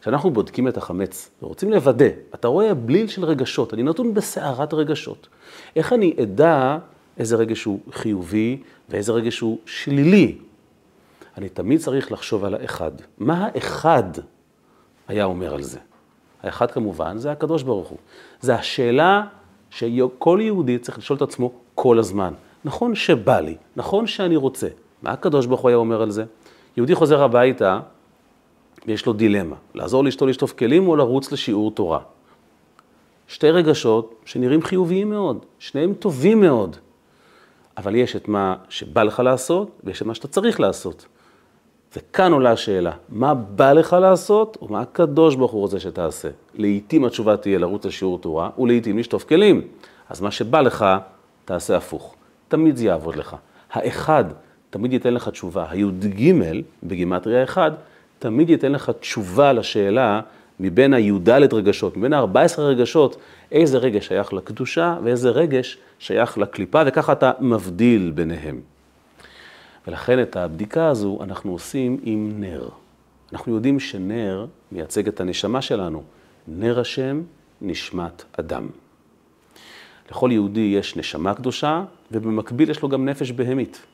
כשאנחנו 0.01 0.31
בודקים 0.31 0.67
את 0.67 0.77
החמץ 0.77 1.29
ורוצים 1.41 1.71
לוודא, 1.71 2.05
אתה 2.35 2.47
רואה 2.47 2.73
בליל 2.73 3.07
של 3.07 3.25
רגשות, 3.25 3.73
אני 3.73 3.83
נתון 3.83 4.13
בסערת 4.13 4.73
רגשות. 4.73 5.27
איך 5.75 5.93
אני 5.93 6.13
אדע 6.23 6.77
איזה 7.17 7.35
רגש 7.35 7.63
הוא 7.63 7.79
חיובי 7.91 8.61
ואיזה 8.89 9.11
רגש 9.11 9.39
הוא 9.39 9.57
שלילי? 9.65 10.37
אני 11.37 11.49
תמיד 11.49 11.79
צריך 11.79 12.11
לחשוב 12.11 12.45
על 12.45 12.53
האחד. 12.53 12.91
מה 13.17 13.47
האחד 13.53 14.03
היה 15.07 15.25
אומר 15.25 15.53
על 15.53 15.63
זה? 15.63 15.79
האחד 16.43 16.71
כמובן 16.71 17.17
זה 17.17 17.31
הקדוש 17.31 17.63
ברוך 17.63 17.87
הוא. 17.87 17.97
זה 18.41 18.55
השאלה 18.55 19.23
שכל 19.69 20.39
יהודי 20.41 20.77
צריך 20.77 20.97
לשאול 20.97 21.17
את 21.17 21.21
עצמו 21.21 21.51
כל 21.75 21.99
הזמן. 21.99 22.33
נכון 22.65 22.95
שבא 22.95 23.39
לי, 23.39 23.55
נכון 23.75 24.07
שאני 24.07 24.35
רוצה. 24.35 24.67
מה 25.03 25.11
הקדוש 25.11 25.45
ברוך 25.45 25.61
הוא 25.61 25.69
היה 25.69 25.77
אומר 25.77 26.01
על 26.01 26.11
זה? 26.11 26.25
יהודי 26.77 26.95
חוזר 26.95 27.23
הביתה 27.23 27.79
ויש 28.87 29.05
לו 29.05 29.13
דילמה, 29.13 29.55
לעזור 29.73 30.03
לאשתו 30.03 30.25
לשטוף 30.25 30.53
כלים 30.53 30.87
או 30.87 30.95
לרוץ 30.95 31.31
לשיעור 31.31 31.71
תורה. 31.71 31.99
שתי 33.27 33.49
רגשות 33.49 34.15
שנראים 34.25 34.61
חיוביים 34.61 35.09
מאוד, 35.09 35.45
שניהם 35.59 35.93
טובים 35.93 36.41
מאוד, 36.41 36.75
אבל 37.77 37.95
יש 37.95 38.15
את 38.15 38.27
מה 38.27 38.55
שבא 38.69 39.03
לך 39.03 39.19
לעשות 39.19 39.69
ויש 39.83 40.01
את 40.01 40.07
מה 40.07 40.15
שאתה 40.15 40.27
צריך 40.27 40.59
לעשות. 40.59 41.05
וכאן 41.95 42.33
עולה 42.33 42.51
השאלה, 42.51 42.91
מה 43.09 43.33
בא 43.33 43.73
לך 43.73 43.93
לעשות 44.01 44.57
ומה 44.61 44.81
הקדוש 44.81 45.35
ברוך 45.35 45.51
הוא 45.51 45.61
רוצה 45.61 45.79
שתעשה. 45.79 46.29
לעתים 46.55 47.05
התשובה 47.05 47.37
תהיה 47.37 47.59
לרוץ 47.59 47.85
לשיעור 47.85 48.19
תורה 48.19 48.49
ולעתים 48.57 48.97
לשטוף 48.97 49.23
כלים. 49.23 49.61
אז 50.09 50.21
מה 50.21 50.31
שבא 50.31 50.61
לך, 50.61 50.85
תעשה 51.45 51.77
הפוך. 51.77 52.15
תמיד 52.47 52.77
זה 52.77 52.85
יעבוד 52.85 53.15
לך. 53.15 53.35
האחד 53.71 54.23
תמיד 54.69 54.93
ייתן 54.93 55.13
לך 55.13 55.29
תשובה. 55.29 55.65
הי"ג 55.69 56.33
בגימטריה 56.83 57.43
אחד 57.43 57.71
תמיד 58.19 58.49
ייתן 58.49 58.71
לך 58.71 58.91
תשובה 58.99 59.53
לשאלה 59.53 60.21
מבין 60.59 60.93
הי"ד 60.93 61.29
רגשות, 61.29 61.97
מבין 61.97 62.13
ה-14 62.13 62.59
רגשות, 62.61 63.17
איזה 63.51 63.77
רגש 63.77 64.07
שייך 64.07 64.33
לקדושה 64.33 64.97
ואיזה 65.03 65.29
רגש 65.29 65.77
שייך 65.99 66.37
לקליפה, 66.37 66.81
וככה 66.85 67.11
אתה 67.11 67.31
מבדיל 67.39 68.11
ביניהם. 68.15 68.61
ולכן 69.87 70.21
את 70.21 70.35
הבדיקה 70.35 70.87
הזו 70.87 71.19
אנחנו 71.21 71.51
עושים 71.51 71.99
עם 72.03 72.31
נר. 72.39 72.69
אנחנו 73.33 73.55
יודעים 73.55 73.79
שנר 73.79 74.45
מייצג 74.71 75.07
את 75.07 75.19
הנשמה 75.19 75.61
שלנו. 75.61 76.03
נר 76.47 76.79
השם, 76.79 77.21
נשמת 77.61 78.23
אדם. 78.39 78.67
לכל 80.11 80.29
יהודי 80.31 80.73
יש 80.77 80.95
נשמה 80.95 81.33
קדושה, 81.33 81.83
ובמקביל 82.11 82.69
יש 82.69 82.81
לו 82.81 82.89
גם 82.89 83.05
נפש 83.05 83.31
בהמית. 83.31 83.85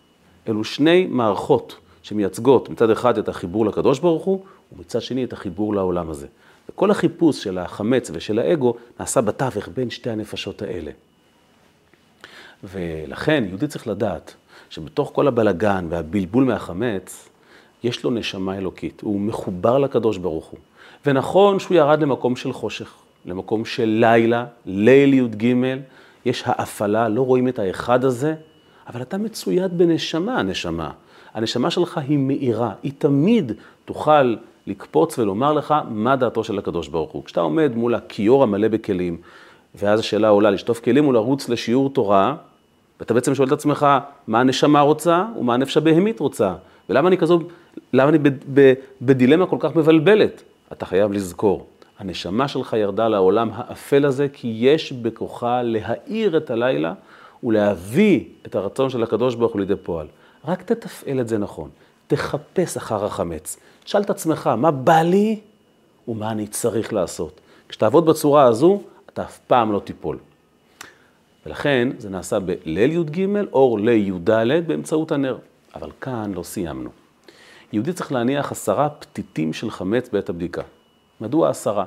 אלו 0.47 0.63
שני 0.63 1.07
מערכות 1.09 1.75
שמייצגות 2.03 2.69
מצד 2.69 2.89
אחד 2.89 3.17
את 3.17 3.29
החיבור 3.29 3.65
לקדוש 3.65 3.99
ברוך 3.99 4.23
הוא, 4.23 4.43
ומצד 4.71 5.01
שני 5.01 5.23
את 5.23 5.33
החיבור 5.33 5.75
לעולם 5.75 6.09
הזה. 6.09 6.27
וכל 6.69 6.91
החיפוש 6.91 7.43
של 7.43 7.57
החמץ 7.57 8.11
ושל 8.13 8.39
האגו 8.39 8.75
נעשה 8.99 9.21
בתווך 9.21 9.69
בין 9.73 9.89
שתי 9.89 10.09
הנפשות 10.09 10.61
האלה. 10.61 10.91
ולכן 12.63 13.43
יהודי 13.47 13.67
צריך 13.67 13.87
לדעת 13.87 14.33
שבתוך 14.69 15.11
כל 15.13 15.27
הבלגן 15.27 15.87
והבלבול 15.89 16.43
מהחמץ, 16.43 17.29
יש 17.83 18.03
לו 18.03 18.11
נשמה 18.11 18.57
אלוקית, 18.57 19.01
הוא 19.01 19.19
מחובר 19.19 19.77
לקדוש 19.77 20.17
ברוך 20.17 20.45
הוא. 20.45 20.59
ונכון 21.05 21.59
שהוא 21.59 21.77
ירד 21.77 22.01
למקום 22.01 22.35
של 22.35 22.53
חושך, 22.53 22.93
למקום 23.25 23.65
של 23.65 23.85
לילה, 23.85 24.45
ליל 24.65 25.13
י"ג, 25.13 25.55
יש 26.25 26.43
האפלה, 26.45 27.09
לא 27.09 27.21
רואים 27.21 27.47
את 27.47 27.59
האחד 27.59 28.05
הזה, 28.05 28.35
אבל 28.87 29.01
אתה 29.01 29.17
מצויד 29.17 29.77
בנשמה, 29.77 30.39
הנשמה. 30.39 30.91
הנשמה 31.33 31.71
שלך 31.71 31.97
היא 31.97 32.17
מאירה, 32.17 32.71
היא 32.83 32.91
תמיד 32.97 33.51
תוכל 33.85 34.35
לקפוץ 34.67 35.19
ולומר 35.19 35.53
לך 35.53 35.75
מה 35.89 36.15
דעתו 36.15 36.43
של 36.43 36.57
הקדוש 36.57 36.87
ברוך 36.87 37.11
הוא. 37.11 37.23
כשאתה 37.23 37.41
עומד 37.41 37.75
מול 37.75 37.95
הכיור 37.95 38.43
המלא 38.43 38.67
בכלים, 38.67 39.17
ואז 39.75 39.99
השאלה 39.99 40.29
עולה 40.29 40.51
לשטוף 40.51 40.79
כלים 40.79 41.07
ולרוץ 41.07 41.49
לשיעור 41.49 41.89
תורה, 41.89 42.35
ואתה 42.99 43.13
בעצם 43.13 43.35
שואל 43.35 43.47
את 43.47 43.53
עצמך, 43.53 43.87
מה 44.27 44.39
הנשמה 44.39 44.81
רוצה 44.81 45.25
ומה 45.39 45.53
הנפש 45.53 45.77
הבהמית 45.77 46.19
רוצה? 46.19 46.53
ולמה 46.89 47.07
אני 47.07 47.17
כזו, 47.17 47.39
למה 47.93 48.09
אני 48.09 48.17
בדילמה 49.01 49.45
כל 49.45 49.57
כך 49.59 49.75
מבלבלת? 49.75 50.43
אתה 50.71 50.85
חייב 50.85 51.11
לזכור, 51.11 51.67
הנשמה 51.99 52.47
שלך 52.47 52.73
ירדה 52.73 53.07
לעולם 53.07 53.49
האפל 53.53 54.05
הזה, 54.05 54.27
כי 54.33 54.57
יש 54.59 54.93
בכוחה 54.93 55.61
להאיר 55.61 56.37
את 56.37 56.49
הלילה 56.49 56.93
ולהביא 57.43 58.23
את 58.45 58.55
הרצון 58.55 58.89
של 58.89 59.03
הקדוש 59.03 59.35
ברוך 59.35 59.53
הוא 59.53 59.59
לידי 59.59 59.75
פועל. 59.75 60.07
רק 60.45 60.61
תתפעל 60.61 61.19
את 61.19 61.27
זה 61.27 61.37
נכון, 61.37 61.69
תחפש 62.07 62.77
אחר 62.77 63.05
החמץ. 63.05 63.57
תשאל 63.83 64.01
את 64.01 64.09
עצמך, 64.09 64.47
מה 64.47 64.71
בא 64.71 65.01
לי 65.01 65.39
ומה 66.07 66.31
אני 66.31 66.47
צריך 66.47 66.93
לעשות. 66.93 67.41
כשתעבוד 67.69 68.05
בצורה 68.05 68.43
הזו, 68.43 68.81
אתה 69.09 69.23
אף 69.23 69.39
פעם 69.47 69.71
לא 69.71 69.79
תיפול. 69.79 70.17
ולכן 71.45 71.89
זה 71.97 72.09
נעשה 72.09 72.39
בליל 72.39 72.91
י"ג, 72.91 73.27
אור 73.53 73.79
לי"ד 73.79 74.29
באמצעות 74.67 75.11
הנר. 75.11 75.37
אבל 75.75 75.89
כאן 76.01 76.31
לא 76.33 76.43
סיימנו. 76.43 76.89
יהודי 77.73 77.93
צריך 77.93 78.11
להניח 78.11 78.51
עשרה 78.51 78.89
פתיתים 78.89 79.53
של 79.53 79.71
חמץ 79.71 80.09
בעת 80.09 80.29
הבדיקה. 80.29 80.61
מדוע 81.21 81.49
עשרה? 81.49 81.85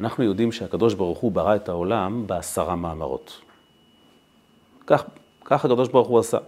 אנחנו 0.00 0.24
יודעים 0.24 0.52
שהקדוש 0.52 0.94
ברוך 0.94 1.18
הוא 1.18 1.32
ברא 1.32 1.56
את 1.56 1.68
העולם 1.68 2.26
בעשרה 2.26 2.76
מאמרות. 2.76 3.40
כך, 4.86 5.04
כך 5.44 5.64
הקדוש 5.64 5.88
ברוך 5.88 6.08
הוא 6.08 6.18
עשה. 6.18 6.38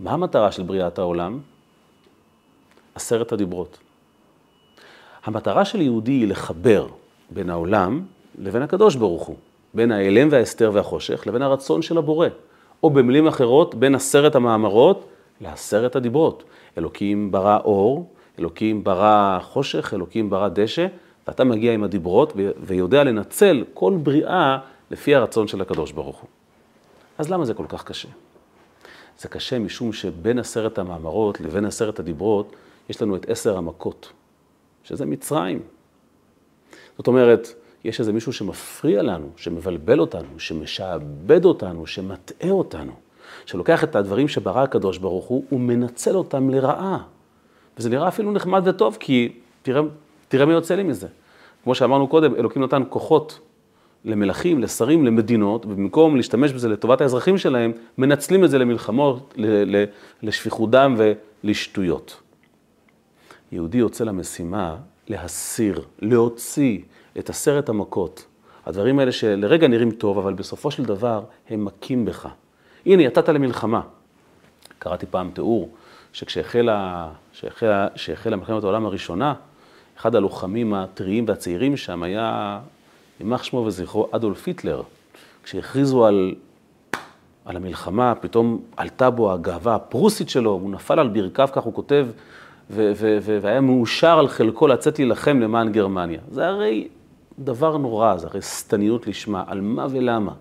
מה 0.00 0.10
המטרה 0.10 0.52
של 0.52 0.62
בריאת 0.62 0.98
העולם? 0.98 1.38
עשרת 2.94 3.32
הדיברות. 3.32 3.78
המטרה 5.24 5.64
של 5.64 5.80
יהודי 5.80 6.12
היא 6.12 6.28
לחבר 6.28 6.86
בין 7.30 7.50
העולם 7.50 8.02
לבין 8.38 8.62
הקדוש 8.62 8.96
ברוך 8.96 9.26
הוא. 9.26 9.36
בין 9.74 9.92
ההיעלם 9.92 10.28
וההסתר 10.30 10.70
והחושך 10.74 11.26
לבין 11.26 11.42
הרצון 11.42 11.82
של 11.82 11.98
הבורא. 11.98 12.28
או 12.82 12.90
במילים 12.90 13.26
אחרות, 13.26 13.74
בין 13.74 13.94
עשרת 13.94 14.34
המאמרות 14.34 15.08
לעשרת 15.40 15.96
הדיברות. 15.96 16.44
אלוקים 16.78 17.30
ברא 17.30 17.58
אור, 17.64 18.10
אלוקים 18.38 18.84
ברא 18.84 19.38
חושך, 19.42 19.94
אלוקים 19.94 20.30
ברא 20.30 20.48
דשא, 20.48 20.86
ואתה 21.26 21.44
מגיע 21.44 21.72
עם 21.72 21.84
הדיברות 21.84 22.32
ויודע 22.60 23.04
לנצל 23.04 23.64
כל 23.74 23.98
בריאה 24.02 24.58
לפי 24.90 25.14
הרצון 25.14 25.48
של 25.48 25.60
הקדוש 25.60 25.92
ברוך 25.92 26.16
הוא. 26.16 26.28
אז 27.18 27.30
למה 27.30 27.44
זה 27.44 27.54
כל 27.54 27.66
כך 27.68 27.84
קשה? 27.84 28.08
זה 29.18 29.28
קשה 29.28 29.58
משום 29.58 29.92
שבין 29.92 30.38
עשרת 30.38 30.78
המאמרות 30.78 31.40
לבין 31.40 31.64
עשרת 31.64 31.98
הדיברות 31.98 32.56
יש 32.88 33.02
לנו 33.02 33.16
את 33.16 33.30
עשר 33.30 33.56
המכות, 33.56 34.12
שזה 34.84 35.06
מצרים. 35.06 35.62
זאת 36.98 37.06
אומרת, 37.06 37.48
יש 37.84 38.00
איזה 38.00 38.12
מישהו 38.12 38.32
שמפריע 38.32 39.02
לנו, 39.02 39.30
שמבלבל 39.36 40.00
אותנו, 40.00 40.28
שמשעבד 40.38 41.44
אותנו, 41.44 41.86
שמטעה 41.86 42.50
אותנו, 42.50 42.92
שלוקח 43.46 43.84
את 43.84 43.96
הדברים 43.96 44.28
שברא 44.28 44.62
הקדוש 44.62 44.98
ברוך 44.98 45.24
הוא 45.24 45.44
ומנצל 45.52 46.16
אותם 46.16 46.50
לרעה. 46.50 46.98
וזה 47.78 47.90
נראה 47.90 48.08
אפילו 48.08 48.32
נחמד 48.32 48.62
וטוב, 48.64 48.96
כי 49.00 49.32
תראה, 49.62 49.82
תראה 50.28 50.46
מי 50.46 50.52
יוצא 50.52 50.74
לי 50.74 50.82
מזה. 50.82 51.08
כמו 51.64 51.74
שאמרנו 51.74 52.08
קודם, 52.08 52.34
אלוקים 52.34 52.64
נתן 52.64 52.82
כוחות 52.88 53.40
למלכים, 54.06 54.62
לשרים, 54.62 55.04
למדינות, 55.04 55.66
ובמקום 55.66 56.16
להשתמש 56.16 56.52
בזה 56.52 56.68
לטובת 56.68 57.00
האזרחים 57.00 57.38
שלהם, 57.38 57.72
מנצלים 57.98 58.44
את 58.44 58.50
זה 58.50 58.58
למלחמות, 58.58 59.34
לשפיכות 60.22 60.70
דם 60.70 60.96
ולשטויות. 60.98 62.20
יהודי 63.52 63.78
יוצא 63.78 64.04
למשימה 64.04 64.76
להסיר, 65.08 65.84
להוציא 65.98 66.78
את 67.18 67.30
עשרת 67.30 67.68
המכות. 67.68 68.24
הדברים 68.66 68.98
האלה 68.98 69.12
שלרגע 69.12 69.68
נראים 69.68 69.90
טוב, 69.90 70.18
אבל 70.18 70.34
בסופו 70.34 70.70
של 70.70 70.84
דבר 70.84 71.22
הם 71.48 71.64
מכים 71.64 72.04
בך. 72.04 72.28
הנה, 72.86 73.02
יצאת 73.02 73.28
למלחמה. 73.28 73.80
קראתי 74.78 75.06
פעם 75.06 75.30
תיאור 75.34 75.70
שכשהחלה, 76.12 77.08
שהחלה 77.94 78.36
מלחמת 78.36 78.62
העולם 78.62 78.86
הראשונה, 78.86 79.34
אחד 79.98 80.14
הלוחמים 80.14 80.74
הטריים 80.74 81.24
והצעירים 81.28 81.76
שם 81.76 82.02
היה, 82.02 82.60
יימח 83.20 83.42
שמו 83.42 83.58
וזכרו, 83.58 84.08
אדולף 84.10 84.46
היטלר. 84.46 84.82
כשהכריזו 85.42 86.06
על, 86.06 86.34
על 87.44 87.56
המלחמה, 87.56 88.14
פתאום 88.14 88.60
עלתה 88.76 89.10
בו 89.10 89.32
הגאווה 89.32 89.74
הפרוסית 89.74 90.28
שלו, 90.28 90.50
הוא 90.50 90.70
נפל 90.70 90.98
על 90.98 91.08
ברכיו, 91.08 91.48
כך 91.52 91.62
הוא 91.62 91.74
כותב, 91.74 92.06
ו- 92.70 92.92
ו- 92.96 93.18
ו- 93.22 93.38
והיה 93.42 93.60
מאושר 93.60 94.18
על 94.18 94.28
חלקו 94.28 94.66
לצאת 94.66 94.98
להילחם 94.98 95.40
למען 95.40 95.72
גרמניה. 95.72 96.20
זה 96.30 96.46
הרי 96.46 96.88
דבר 97.38 97.76
נורא, 97.76 98.16
זה 98.16 98.26
הרי 98.26 98.42
שטניות 98.42 99.06
לשמה, 99.06 99.44
על 99.46 99.60
מה 99.60 99.86
ולמה. 99.90 100.32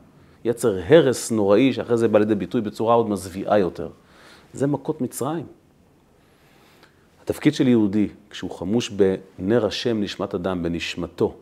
יצר 0.45 0.77
הרס 0.87 1.31
נוראי, 1.31 1.73
שאחרי 1.73 1.97
זה 1.97 2.07
בא 2.07 2.19
לידי 2.19 2.35
ביטוי 2.35 2.61
בצורה 2.61 2.95
עוד 2.95 3.09
מזוויעה 3.09 3.59
יותר. 3.59 3.89
זה 4.53 4.67
מכות 4.67 5.01
מצרים. 5.01 5.45
התפקיד 7.23 7.53
של 7.53 7.67
יהודי, 7.67 8.07
כשהוא 8.29 8.51
חמוש 8.51 8.89
בנר 8.89 9.65
השם 9.65 10.01
נשמת 10.01 10.35
אדם, 10.35 10.63
בנשמתו, 10.63 11.35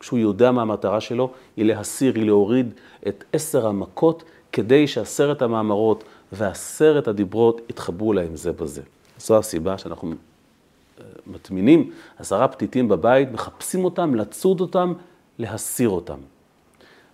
כשהוא 0.00 0.18
יודע 0.18 0.52
מה 0.52 0.62
המטרה 0.62 1.00
שלו, 1.00 1.30
היא 1.56 1.64
להסיר, 1.64 2.14
היא 2.14 2.24
להוריד 2.24 2.74
את 3.08 3.24
עשר 3.32 3.66
המכות, 3.66 4.22
כדי 4.52 4.86
שעשרת 4.86 5.42
המאמרות 5.42 6.04
ועשרת 6.32 7.08
הדיברות 7.08 7.60
יתחברו 7.68 8.12
להם 8.12 8.36
זה 8.36 8.52
בזה. 8.52 8.82
זו 9.18 9.38
הסיבה 9.38 9.78
שאנחנו 9.78 10.10
אה, 10.10 11.04
מטמינים 11.26 11.92
עשרה 12.18 12.48
פתיתים 12.48 12.88
בבית, 12.88 13.32
מחפשים 13.32 13.84
אותם, 13.84 14.14
לצוד 14.14 14.60
אותם, 14.60 14.92
להסיר 15.38 15.88
אותם. 15.88 16.18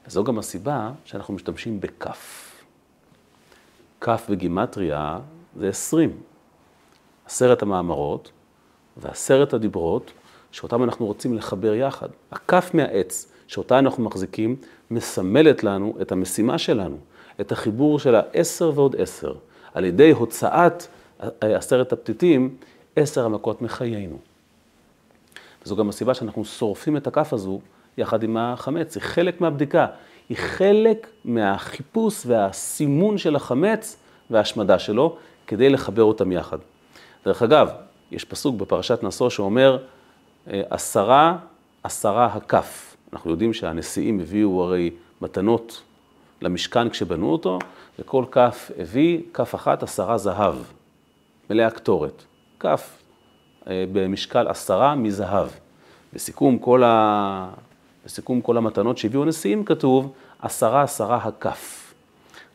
וזו 0.07 0.25
גם 0.25 0.39
הסיבה 0.39 0.91
שאנחנו 1.05 1.35
משתמשים 1.35 1.81
בכף. 1.81 2.53
כף 4.01 4.27
בגימטריה 4.31 5.19
זה 5.57 5.69
עשרים. 5.69 6.11
עשרת 7.27 7.63
המאמרות 7.63 8.31
ועשרת 8.97 9.55
הדיברות, 9.55 10.13
שאותם 10.57 10.85
אנחנו 10.85 11.07
רוצים 11.07 11.35
לחבר 11.35 11.75
יחד. 11.75 12.09
הכף 12.33 12.71
מהעץ, 12.75 13.33
שאותה 13.47 13.79
אנחנו 13.79 14.05
מחזיקים, 14.05 14.57
מסמלת 14.91 15.65
לנו 15.65 15.95
את 16.03 16.13
המשימה 16.13 16.59
שלנו, 16.59 16.97
את 17.41 17.53
החיבור 17.53 17.99
של 17.99 18.15
העשר 18.15 18.73
ועוד 18.75 18.97
עשר. 18.99 19.35
על 19.75 19.85
ידי 19.85 20.11
הוצאת 20.11 20.87
עשרת 21.41 21.93
הפתיתים, 21.93 22.57
עשר 22.97 23.25
המכות 23.25 23.63
מחיינו. 23.63 24.17
וזו 25.65 25.77
גם 25.77 25.89
הסיבה 25.89 26.15
שאנחנו 26.15 26.45
שורפים 26.45 26.97
את 26.97 27.07
הכף 27.07 27.33
הזו 27.33 27.61
יחד 27.99 28.23
עם 28.23 28.37
החמץ, 28.37 28.97
היא 28.97 29.03
חלק 29.03 29.41
מהבדיקה, 29.41 29.87
היא 30.29 30.37
חלק 30.37 31.07
מהחיפוש 31.25 32.23
והסימון 32.27 33.19
של 33.19 33.37
החמץ 33.37 33.97
וההשמדה 34.31 34.79
שלו, 34.79 35.17
כדי 35.47 35.69
לחבר 35.69 36.03
אותם 36.03 36.33
יחד. 36.33 36.59
דרך 37.25 37.43
אגב, 37.43 37.71
יש 38.11 38.25
פסוק 38.25 38.57
בפרשת 38.57 39.03
נשוא 39.03 39.31
שאומר, 39.31 39.79
אה, 39.79 39.96
עשרה, 40.47 41.37
עשרה 41.83 42.27
הכף. 42.27 42.97
אנחנו 43.13 43.31
יודעים 43.31 43.53
שהנשיאים 43.53 44.21
הביאו 44.21 44.63
הרי 44.63 44.91
מתנות 45.21 45.83
למשכן 46.43 46.89
כשבנו 46.89 47.33
אותו, 47.33 47.59
וכל 47.99 48.25
כף 48.31 48.71
הביא, 48.79 49.21
כף 49.35 49.55
אחת 49.55 49.83
עשרה 49.83 50.19
זהב, 50.19 50.55
מלאה 51.51 51.71
קטורת. 51.71 52.23
כף 52.61 53.03
אה, 53.67 53.85
במשקל 53.93 54.49
עשרה 54.49 54.95
מזהב. 54.95 55.49
בסיכום 56.13 56.59
כל, 56.59 56.83
ה... 56.85 57.49
בסיכום 58.05 58.41
כל 58.41 58.57
המתנות 58.57 58.99
שהביאו 58.99 59.23
הנשיאים 59.23 59.65
כתוב, 59.65 60.13
עשרה 60.43 60.83
עשרה 60.83 61.17
הכף. 61.17 61.95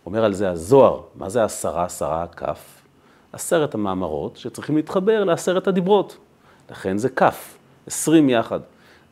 אומר 0.06 0.26
על 0.26 0.34
זה 0.34 0.50
הזוהר, 0.50 1.02
מה 1.16 1.30
זה 1.30 1.44
עשרה 1.44 1.86
עשרה 1.86 2.24
הכף? 2.24 2.82
עשרת 3.34 3.74
המאמרות 3.74 4.38
שצריכים 4.38 4.76
להתחבר 4.76 5.24
לעשרת 5.24 5.68
הדיברות. 5.68 6.18
לכן 6.72 6.98
זה 6.98 7.10
כף, 7.10 7.58
עשרים 7.88 8.30
יחד. 8.30 8.60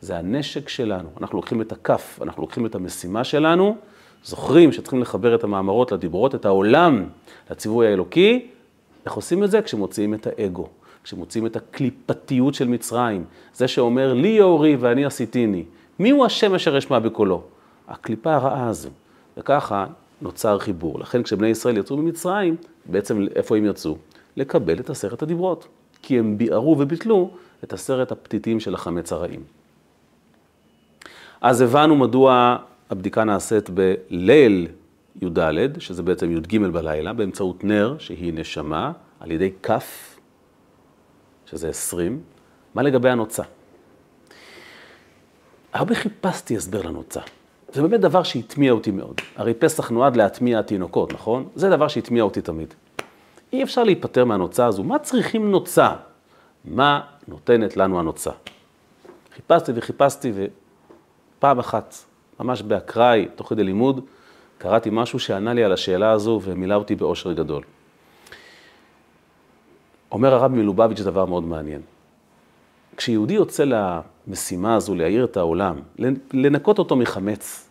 זה 0.00 0.18
הנשק 0.18 0.68
שלנו. 0.68 1.08
אנחנו 1.20 1.36
לוקחים 1.36 1.60
את 1.60 1.72
הכף, 1.72 2.18
אנחנו 2.22 2.42
לוקחים 2.42 2.66
את 2.66 2.74
המשימה 2.74 3.24
שלנו, 3.24 3.76
זוכרים 4.24 4.72
שצריכים 4.72 5.00
לחבר 5.00 5.34
את 5.34 5.44
המאמרות 5.44 5.92
לדיברות, 5.92 6.34
את 6.34 6.44
העולם 6.44 7.04
לציווי 7.50 7.86
האלוקי. 7.86 8.46
איך 9.04 9.12
עושים 9.12 9.44
את 9.44 9.50
זה? 9.50 9.62
כשמוציאים 9.62 10.14
את 10.14 10.26
האגו, 10.26 10.68
כשמוציאים 11.04 11.46
את 11.46 11.56
הקליפתיות 11.56 12.54
של 12.54 12.68
מצרים. 12.68 13.24
זה 13.54 13.68
שאומר, 13.68 14.14
לי 14.14 14.28
יאורי 14.28 14.76
ואני 14.76 15.04
עשיתיני. 15.04 15.64
מי 15.98 16.10
הוא 16.10 16.26
השם 16.26 16.54
אשר 16.54 16.78
אשמע 16.78 16.98
בקולו? 16.98 17.42
הקליפה 17.88 18.34
הרעה 18.34 18.68
הזו. 18.68 18.90
וככה 19.36 19.86
נוצר 20.22 20.58
חיבור. 20.58 21.00
לכן 21.00 21.22
כשבני 21.22 21.48
ישראל 21.48 21.78
יצאו 21.78 21.96
ממצרים, 21.96 22.56
בעצם 22.86 23.26
איפה 23.34 23.56
הם 23.56 23.64
יצאו? 23.64 23.96
לקבל 24.36 24.80
את 24.80 24.90
עשרת 24.90 25.22
הדיברות, 25.22 25.68
כי 26.02 26.18
הם 26.18 26.38
ביערו 26.38 26.78
וביטלו 26.78 27.30
את 27.64 27.72
עשרת 27.72 28.12
הפתיתים 28.12 28.60
של 28.60 28.74
החמץ 28.74 29.12
הרעים. 29.12 29.42
אז 31.40 31.60
הבנו 31.60 31.96
מדוע 31.96 32.56
הבדיקה 32.90 33.24
נעשית 33.24 33.70
בליל 33.70 34.68
י"ד, 35.22 35.80
שזה 35.80 36.02
בעצם 36.02 36.36
י"ג 36.36 36.58
בלילה, 36.58 37.12
באמצעות 37.12 37.64
נר, 37.64 37.96
שהיא 37.98 38.32
נשמה, 38.34 38.92
על 39.20 39.30
ידי 39.30 39.50
כף, 39.62 40.18
שזה 41.46 41.68
עשרים. 41.68 42.20
מה 42.74 42.82
לגבי 42.82 43.10
הנוצה? 43.10 43.42
הרבה 45.72 45.94
חיפשתי 45.94 46.56
הסבר 46.56 46.82
לנוצה. 46.82 47.20
זה 47.72 47.82
באמת 47.82 48.00
דבר 48.00 48.22
שהטמיע 48.22 48.72
אותי 48.72 48.90
מאוד. 48.90 49.20
הרי 49.36 49.54
פסח 49.54 49.90
נועד 49.90 50.16
להטמיע 50.16 50.58
התינוקות, 50.58 51.12
נכון? 51.12 51.48
זה 51.54 51.70
דבר 51.70 51.88
שהטמיע 51.88 52.22
אותי 52.22 52.40
תמיד. 52.40 52.74
אי 53.52 53.62
אפשר 53.62 53.84
להיפטר 53.84 54.24
מהנוצה 54.24 54.66
הזו. 54.66 54.84
מה 54.84 54.98
צריכים 54.98 55.50
נוצה? 55.50 55.94
מה 56.64 57.00
נותנת 57.30 57.76
לנו 57.76 57.98
הנוצה? 57.98 58.30
חיפשתי 59.34 59.72
וחיפשתי, 59.74 60.32
ופעם 60.34 61.58
אחת, 61.58 61.94
ממש 62.40 62.62
באקראי, 62.62 63.28
תוך 63.34 63.48
כדי 63.48 63.64
לימוד, 63.64 64.04
קראתי 64.58 64.88
משהו 64.92 65.18
שענה 65.18 65.54
לי 65.54 65.64
על 65.64 65.72
השאלה 65.72 66.10
הזו 66.10 66.40
ומילא 66.44 66.74
אותי 66.74 66.94
באושר 66.94 67.32
גדול. 67.32 67.62
אומר 70.12 70.34
הרב 70.34 70.52
מלובביץ' 70.52 71.00
דבר 71.00 71.24
מאוד 71.24 71.44
מעניין. 71.44 71.80
כשיהודי 72.96 73.34
יוצא 73.34 73.64
למשימה 73.64 74.74
הזו 74.74 74.94
להאיר 74.94 75.24
את 75.24 75.36
העולם, 75.36 75.80
לנקות 76.32 76.78
אותו 76.78 76.96
מחמץ, 76.96 77.68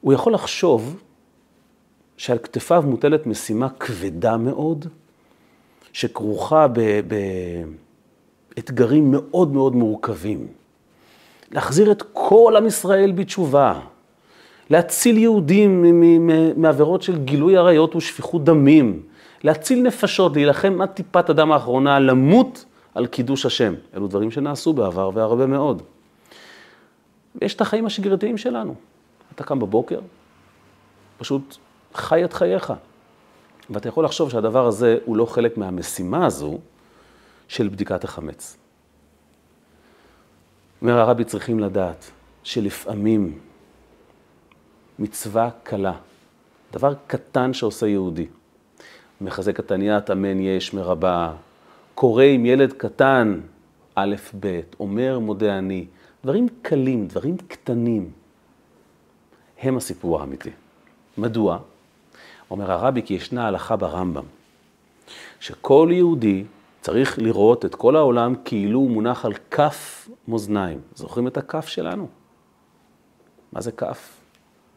הוא 0.00 0.12
יכול 0.12 0.34
לחשוב 0.34 1.02
שעל 2.16 2.38
כתפיו 2.38 2.82
מוטלת 2.86 3.26
משימה 3.26 3.68
כבדה 3.68 4.36
מאוד, 4.36 4.86
שכרוכה 5.92 6.66
באתגרים 8.58 9.10
מאוד 9.10 9.52
מאוד 9.52 9.76
מורכבים. 9.76 10.46
להחזיר 11.50 11.92
את 11.92 12.02
כל 12.12 12.54
עם 12.56 12.66
ישראל 12.66 13.12
בתשובה, 13.12 13.80
להציל 14.70 15.18
יהודים 15.18 15.84
מעבירות 16.56 17.02
של 17.02 17.24
גילוי 17.24 17.56
עריות 17.56 17.96
ושפיכות 17.96 18.44
דמים, 18.44 19.02
להציל 19.42 19.82
נפשות, 19.82 20.36
להילחם 20.36 20.80
עד 20.80 20.88
טיפת 20.88 21.30
הדם 21.30 21.52
האחרונה, 21.52 21.98
למות 21.98 22.64
על 22.94 23.06
קידוש 23.06 23.46
השם. 23.46 23.74
אלו 23.96 24.08
דברים 24.08 24.30
שנעשו 24.30 24.72
בעבר 24.72 25.10
והרבה 25.14 25.46
מאוד. 25.46 25.82
ויש 27.34 27.54
את 27.54 27.60
החיים 27.60 27.86
השגרתיים 27.86 28.38
שלנו. 28.38 28.74
אתה 29.34 29.44
קם 29.44 29.58
בבוקר, 29.58 30.00
פשוט 31.18 31.56
חי 31.94 32.24
את 32.24 32.32
חייך. 32.32 32.72
ואתה 33.70 33.88
יכול 33.88 34.04
לחשוב 34.04 34.30
שהדבר 34.30 34.66
הזה 34.66 34.98
הוא 35.04 35.16
לא 35.16 35.26
חלק 35.26 35.58
מהמשימה 35.58 36.26
הזו 36.26 36.58
של 37.48 37.68
בדיקת 37.68 38.04
החמץ. 38.04 38.56
אומר 40.82 40.98
הרבי, 40.98 41.24
צריכים 41.24 41.60
לדעת 41.60 42.10
שלפעמים 42.42 43.38
מצווה 44.98 45.50
קלה, 45.62 45.92
דבר 46.72 46.94
קטן 47.06 47.52
שעושה 47.52 47.86
יהודי, 47.86 48.26
מחזק 49.20 49.60
התניית 49.60 50.10
אמן 50.10 50.40
יש 50.40 50.74
מרבה, 50.74 51.32
קורא 51.94 52.24
עם 52.24 52.46
ילד 52.46 52.72
קטן, 52.72 53.40
א', 53.94 54.14
ב', 54.40 54.60
אומר 54.80 55.18
מודה 55.18 55.58
אני, 55.58 55.86
דברים 56.24 56.46
קלים, 56.62 57.06
דברים 57.06 57.36
קטנים, 57.36 58.10
הם 59.58 59.76
הסיפור 59.76 60.20
האמיתי. 60.20 60.50
מדוע? 61.18 61.58
אומר 62.50 62.72
הרבי 62.72 63.02
כי 63.02 63.14
ישנה 63.14 63.46
הלכה 63.46 63.76
ברמב"ם, 63.76 64.24
שכל 65.40 65.88
יהודי 65.92 66.44
צריך 66.88 67.18
לראות 67.18 67.64
את 67.64 67.74
כל 67.74 67.96
העולם 67.96 68.34
כאילו 68.44 68.78
הוא 68.78 68.90
מונח 68.90 69.24
על 69.24 69.32
כף 69.50 70.08
מאזניים. 70.28 70.80
זוכרים 70.94 71.26
את 71.26 71.36
הכף 71.36 71.66
שלנו? 71.66 72.08
מה 73.52 73.60
זה 73.60 73.72
כף? 73.72 74.16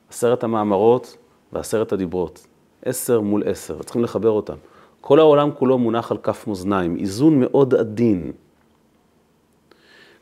עשרת 0.09 0.43
המאמרות 0.43 1.17
ועשרת 1.53 1.91
הדיברות. 1.93 2.47
עשר 2.85 3.21
מול 3.21 3.43
עשר, 3.45 3.83
צריכים 3.83 4.03
לחבר 4.03 4.29
אותם. 4.29 4.55
כל 5.01 5.19
העולם 5.19 5.49
כולו 5.51 5.77
מונח 5.77 6.11
על 6.11 6.17
כף 6.17 6.47
מאזניים, 6.47 6.97
איזון 6.97 7.39
מאוד 7.39 7.75
עדין. 7.75 8.31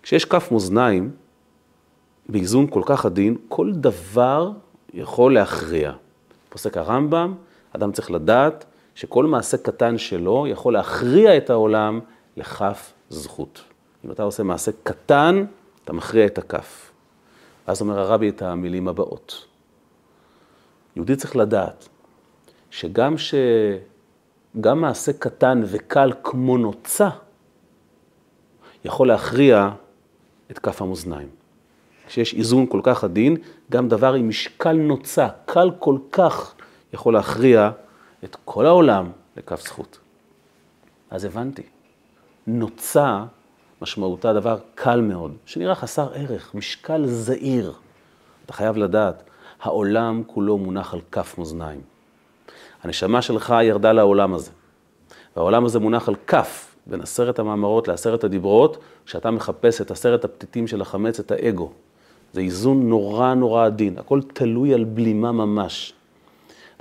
כשיש 0.04 0.25
כף 0.25 0.52
מאזניים, 0.52 1.12
באיזון 2.30 2.67
כל 2.69 2.82
כך 2.86 3.06
עדין, 3.06 3.36
כל 3.47 3.71
דבר 3.73 4.52
יכול 4.93 5.34
להכריע. 5.34 5.91
פוסק 6.49 6.78
הרמב"ם, 6.78 7.34
אדם 7.75 7.91
צריך 7.91 8.12
לדעת 8.12 8.65
שכל 9.00 9.26
מעשה 9.26 9.58
קטן 9.58 9.98
שלו 9.98 10.48
יכול 10.48 10.74
להכריע 10.74 11.38
את 11.38 11.50
העולם 11.50 12.00
לכף 12.38 12.94
זכות. 13.10 13.62
אם 14.06 14.12
אתה 14.12 14.24
עושה 14.24 14.44
מעשה 14.44 14.72
קטן, 14.84 15.46
אתה 15.84 15.94
מכריע 15.94 16.26
את 16.26 16.38
הכף. 16.38 16.92
אז 17.68 17.82
אומר 17.82 18.00
הרבי 18.00 18.30
את 18.30 18.42
המילים 18.42 18.88
הבאות. 18.88 19.46
יהודי 20.96 21.16
צריך 21.16 21.36
לדעת 21.36 21.88
שגם 22.72 23.18
ש... 23.18 23.36
גם 24.62 24.82
מעשה 24.82 25.14
קטן 25.14 25.62
וקל 25.66 26.12
כמו 26.24 26.58
נוצה, 26.58 27.10
יכול 28.86 29.08
להכריע 29.08 29.70
את 30.52 30.60
כף 30.60 30.82
המאזניים. 30.82 31.30
כשיש 32.08 32.34
איזון 32.34 32.66
כל 32.70 32.82
כך 32.84 33.04
עדין, 33.04 33.38
גם 33.72 33.88
דבר 33.88 34.14
עם 34.14 34.30
משקל 34.30 34.74
נוצה, 34.74 35.28
קל 35.46 35.72
כל 35.80 35.98
כך, 36.12 36.54
יכול 36.94 37.14
להכריע 37.14 37.72
את 38.23 38.38
כל 38.45 38.65
העולם 38.65 39.12
לכף 39.38 39.62
זכות. 39.62 39.99
אז 41.10 41.25
הבנתי, 41.25 41.63
נוצה 42.47 43.23
משמעותה 43.82 44.34
דבר 44.34 44.58
קל 44.75 45.01
מאוד, 45.01 45.36
שנראה 45.45 45.75
חסר 45.75 46.10
ערך, 46.13 46.55
משקל 46.55 47.05
זעיר. 47.05 47.73
אתה 48.45 48.53
חייב 48.53 48.77
לדעת, 48.77 49.23
העולם 49.62 50.23
כולו 50.27 50.58
מונח 50.58 50.93
על 50.93 51.01
כף 51.12 51.36
מאזניים. 51.38 51.82
הנשמה 52.84 53.21
שלך 53.21 53.53
ירדה 53.63 53.91
לעולם 53.91 54.34
הזה, 54.34 54.51
והעולם 55.36 55.65
הזה 55.65 55.79
מונח 55.79 56.10
על 56.10 56.15
כף 56.27 56.75
בין 56.88 57.01
עשרת 57.01 57.39
המאמרות 57.39 57.88
לעשרת 57.88 58.23
הדיברות, 58.23 58.77
כשאתה 59.05 59.32
מחפש 59.32 59.82
את 59.82 59.91
עשרת 59.91 60.25
הפתיתים 60.25 60.67
של 60.67 60.82
החמץ, 60.82 61.19
את 61.19 61.32
האגו. 61.32 61.71
זה 62.34 62.41
איזון 62.41 62.89
נורא 62.89 63.34
נורא 63.34 63.65
עדין, 63.65 63.97
הכל 63.97 64.21
תלוי 64.34 64.73
על 64.73 64.84
בלימה 64.84 65.32
ממש. 65.32 65.93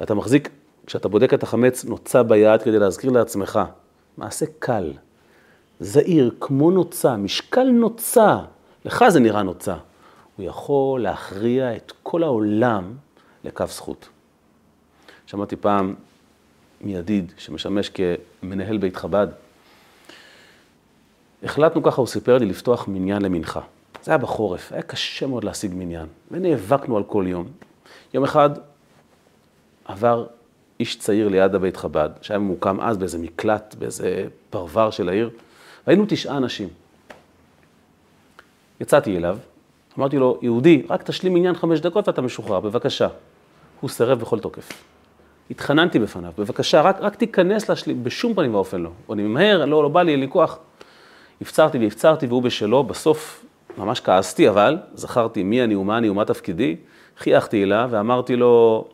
ואתה 0.00 0.14
מחזיק, 0.14 0.50
כשאתה 0.88 1.08
בודק 1.08 1.34
את 1.34 1.42
החמץ, 1.42 1.84
נוצה 1.84 2.22
ביד 2.22 2.62
כדי 2.62 2.78
להזכיר 2.78 3.10
לעצמך, 3.10 3.60
מעשה 4.18 4.46
קל, 4.58 4.92
זעיר, 5.80 6.34
כמו 6.40 6.70
נוצה, 6.70 7.16
משקל 7.16 7.64
נוצה, 7.64 8.38
לך 8.84 9.04
זה 9.08 9.20
נראה 9.20 9.42
נוצה. 9.42 9.76
הוא 10.36 10.46
יכול 10.46 11.02
להכריע 11.02 11.76
את 11.76 11.92
כל 12.02 12.22
העולם 12.22 12.94
לכף 13.44 13.72
זכות. 13.72 14.08
שמעתי 15.26 15.56
פעם 15.56 15.94
מידיד 16.80 17.32
שמשמש 17.36 17.90
כמנהל 17.90 18.78
בית 18.78 18.96
חב"ד, 18.96 19.28
החלטנו 21.42 21.82
ככה, 21.82 22.00
הוא 22.00 22.06
סיפר 22.06 22.38
לי, 22.38 22.46
לפתוח 22.46 22.88
מניין 22.88 23.22
למנחה. 23.22 23.60
זה 24.02 24.10
היה 24.10 24.18
בחורף, 24.18 24.72
היה 24.72 24.82
קשה 24.82 25.26
מאוד 25.26 25.44
להשיג 25.44 25.72
מניין, 25.74 26.06
ונאבקנו 26.30 26.96
על 26.96 27.04
כל 27.04 27.24
יום. 27.28 27.48
יום 28.14 28.24
אחד 28.24 28.50
עבר 29.84 30.26
איש 30.80 30.98
צעיר 30.98 31.28
ליד 31.28 31.54
הבית 31.54 31.76
חב"ד, 31.76 32.10
שהיה 32.22 32.38
ממוקם 32.38 32.80
אז 32.80 32.96
באיזה 32.96 33.18
מקלט, 33.18 33.74
באיזה 33.78 34.24
פרבר 34.50 34.90
של 34.90 35.08
העיר, 35.08 35.30
והיינו 35.86 36.04
תשעה 36.08 36.36
אנשים. 36.36 36.68
יצאתי 38.80 39.16
אליו, 39.16 39.38
אמרתי 39.98 40.18
לו, 40.18 40.38
יהודי, 40.42 40.82
רק 40.90 41.02
תשלים 41.02 41.34
מניין 41.34 41.54
חמש 41.54 41.80
דקות 41.80 42.08
ואתה 42.08 42.22
משוחרר, 42.22 42.60
בבקשה. 42.60 43.08
הוא 43.80 43.90
סירב 43.90 44.20
בכל 44.20 44.38
תוקף. 44.38 44.68
התחננתי 45.50 45.98
בפניו, 45.98 46.32
בבקשה, 46.38 46.80
רק, 46.80 46.96
רק 47.00 47.14
תיכנס 47.14 47.68
להשלים, 47.68 48.04
בשום 48.04 48.34
פנים 48.34 48.54
ואופן 48.54 48.80
לא. 48.80 48.90
אני 49.12 49.22
ממהר, 49.22 49.64
לא, 49.64 49.82
לא 49.82 49.88
בא 49.88 50.02
לי, 50.02 50.12
אין 50.12 50.20
לי 50.20 50.28
כוח. 50.28 50.58
הפצרתי 51.40 51.78
והפצרתי 51.78 52.26
והוא 52.26 52.42
בשלו, 52.42 52.84
בסוף 52.84 53.44
ממש 53.78 54.00
כעסתי, 54.00 54.48
אבל 54.48 54.76
זכרתי 54.94 55.42
מי 55.42 55.64
אני 55.64 55.74
ומה 55.74 55.98
אני 55.98 56.08
ומה 56.08 56.24
תפקידי, 56.24 56.76
חייכתי 57.18 57.62
אליו 57.62 57.88
ואמרתי 57.92 58.36
לו, 58.36 58.84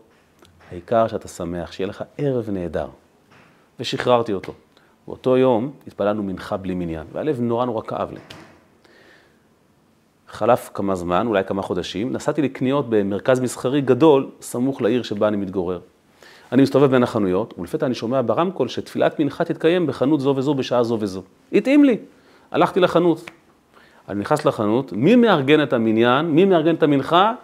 העיקר 0.70 1.08
שאתה 1.08 1.28
שמח, 1.28 1.72
שיהיה 1.72 1.88
לך 1.88 2.04
ערב 2.18 2.50
נהדר. 2.50 2.88
ושחררתי 3.80 4.32
אותו. 4.32 4.52
באותו 5.06 5.36
יום 5.36 5.72
התפללנו 5.86 6.22
מנחה 6.22 6.56
בלי 6.56 6.74
מניין, 6.74 7.06
והלב 7.12 7.40
נורא 7.40 7.64
נורא 7.64 7.82
כאב 7.82 8.12
לי. 8.12 8.20
חלף 10.28 10.70
כמה 10.74 10.94
זמן, 10.94 11.26
אולי 11.26 11.44
כמה 11.44 11.62
חודשים, 11.62 12.12
נסעתי 12.12 12.42
לקניות 12.42 12.86
במרכז 12.88 13.40
מסחרי 13.40 13.80
גדול, 13.80 14.30
סמוך 14.40 14.82
לעיר 14.82 15.02
שבה 15.02 15.28
אני 15.28 15.36
מתגורר. 15.36 15.80
אני 16.52 16.62
מסתובב 16.62 16.90
בין 16.90 17.02
החנויות, 17.02 17.54
ולפתע 17.58 17.86
אני 17.86 17.94
שומע 17.94 18.20
ברמקול 18.26 18.68
שתפילת 18.68 19.20
מנחה 19.20 19.44
תתקיים 19.44 19.86
בחנות 19.86 20.20
זו 20.20 20.34
וזו 20.36 20.54
בשעה 20.54 20.82
זו 20.82 20.96
וזו. 21.00 21.22
התאים 21.52 21.84
לי, 21.84 21.98
הלכתי 22.50 22.80
לחנות. 22.80 23.30
אני 24.08 24.20
נכנס 24.20 24.44
לחנות, 24.44 24.92
מי 24.92 25.16
מארגן 25.16 25.62
את 25.62 25.72
המניין, 25.72 26.26
מי 26.26 26.44
מארגן 26.44 26.74
את 26.74 26.82
המנחה? 26.82 27.34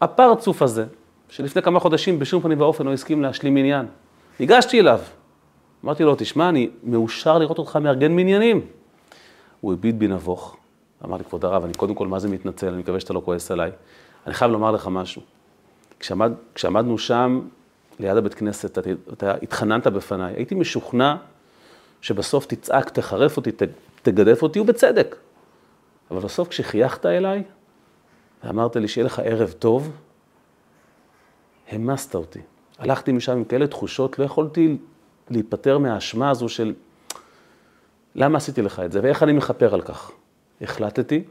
הפרצוף 0.00 0.62
הזה, 0.62 0.84
שלפני 1.28 1.62
כמה 1.62 1.80
חודשים 1.80 2.18
בשום 2.18 2.42
פנים 2.42 2.60
ואופן 2.60 2.86
לא 2.86 2.92
הסכים 2.92 3.22
להשלים 3.22 3.54
מניין. 3.54 3.86
ניגשתי 4.40 4.80
אליו, 4.80 5.00
אמרתי 5.84 6.04
לו, 6.04 6.14
תשמע, 6.18 6.48
אני 6.48 6.70
מאושר 6.82 7.38
לראות 7.38 7.58
אותך 7.58 7.76
מארגן 7.76 8.12
מניינים. 8.12 8.60
הוא 9.60 9.72
הביט 9.72 9.94
בי 9.94 10.08
נבוך, 10.08 10.56
אמר 11.04 11.16
לי, 11.16 11.24
כבוד 11.24 11.44
הרב, 11.44 11.64
אני 11.64 11.74
קודם 11.74 11.94
כל 11.94 12.06
מה 12.06 12.18
זה 12.18 12.28
מתנצל, 12.28 12.68
אני 12.68 12.78
מקווה 12.78 13.00
שאתה 13.00 13.12
לא 13.12 13.22
כועס 13.24 13.50
עליי. 13.50 13.70
אני 14.26 14.34
חייב 14.34 14.50
לומר 14.50 14.70
לך 14.70 14.86
משהו. 14.86 15.22
כשעמד, 16.00 16.32
כשעמדנו 16.54 16.98
שם, 16.98 17.40
ליד 17.98 18.16
הבית 18.16 18.34
כנסת, 18.34 18.78
אתה, 18.78 18.90
אתה 19.12 19.34
התחננת 19.42 19.86
בפניי, 19.86 20.34
הייתי 20.36 20.54
משוכנע 20.54 21.16
שבסוף 22.00 22.46
תצעק, 22.46 22.90
תחרף 22.90 23.36
אותי, 23.36 23.52
ת, 23.52 23.62
תגדף 24.02 24.42
אותי, 24.42 24.60
ובצדק. 24.60 25.16
אבל 26.10 26.20
בסוף 26.20 26.48
כשחייכת 26.48 27.06
אליי, 27.06 27.42
ואמרת 28.44 28.76
לי 28.76 28.88
שיהיה 28.88 29.04
לך 29.04 29.22
ערב 29.24 29.54
טוב, 29.58 29.90
המסת 31.70 32.14
אותי. 32.14 32.40
הלכתי 32.78 33.12
משם 33.12 33.32
עם 33.32 33.44
כאלה 33.44 33.66
תחושות, 33.66 34.18
לא 34.18 34.24
יכולתי 34.24 34.76
להיפטר 35.30 35.78
מהאשמה 35.78 36.30
הזו 36.30 36.48
של 36.48 36.74
למה 38.14 38.36
עשיתי 38.36 38.62
לך 38.62 38.80
את 38.80 38.92
זה 38.92 39.00
ואיך 39.02 39.22
אני 39.22 39.32
מכפר 39.32 39.74
על 39.74 39.82
כך. 39.82 40.10
החלטתי 40.60 41.22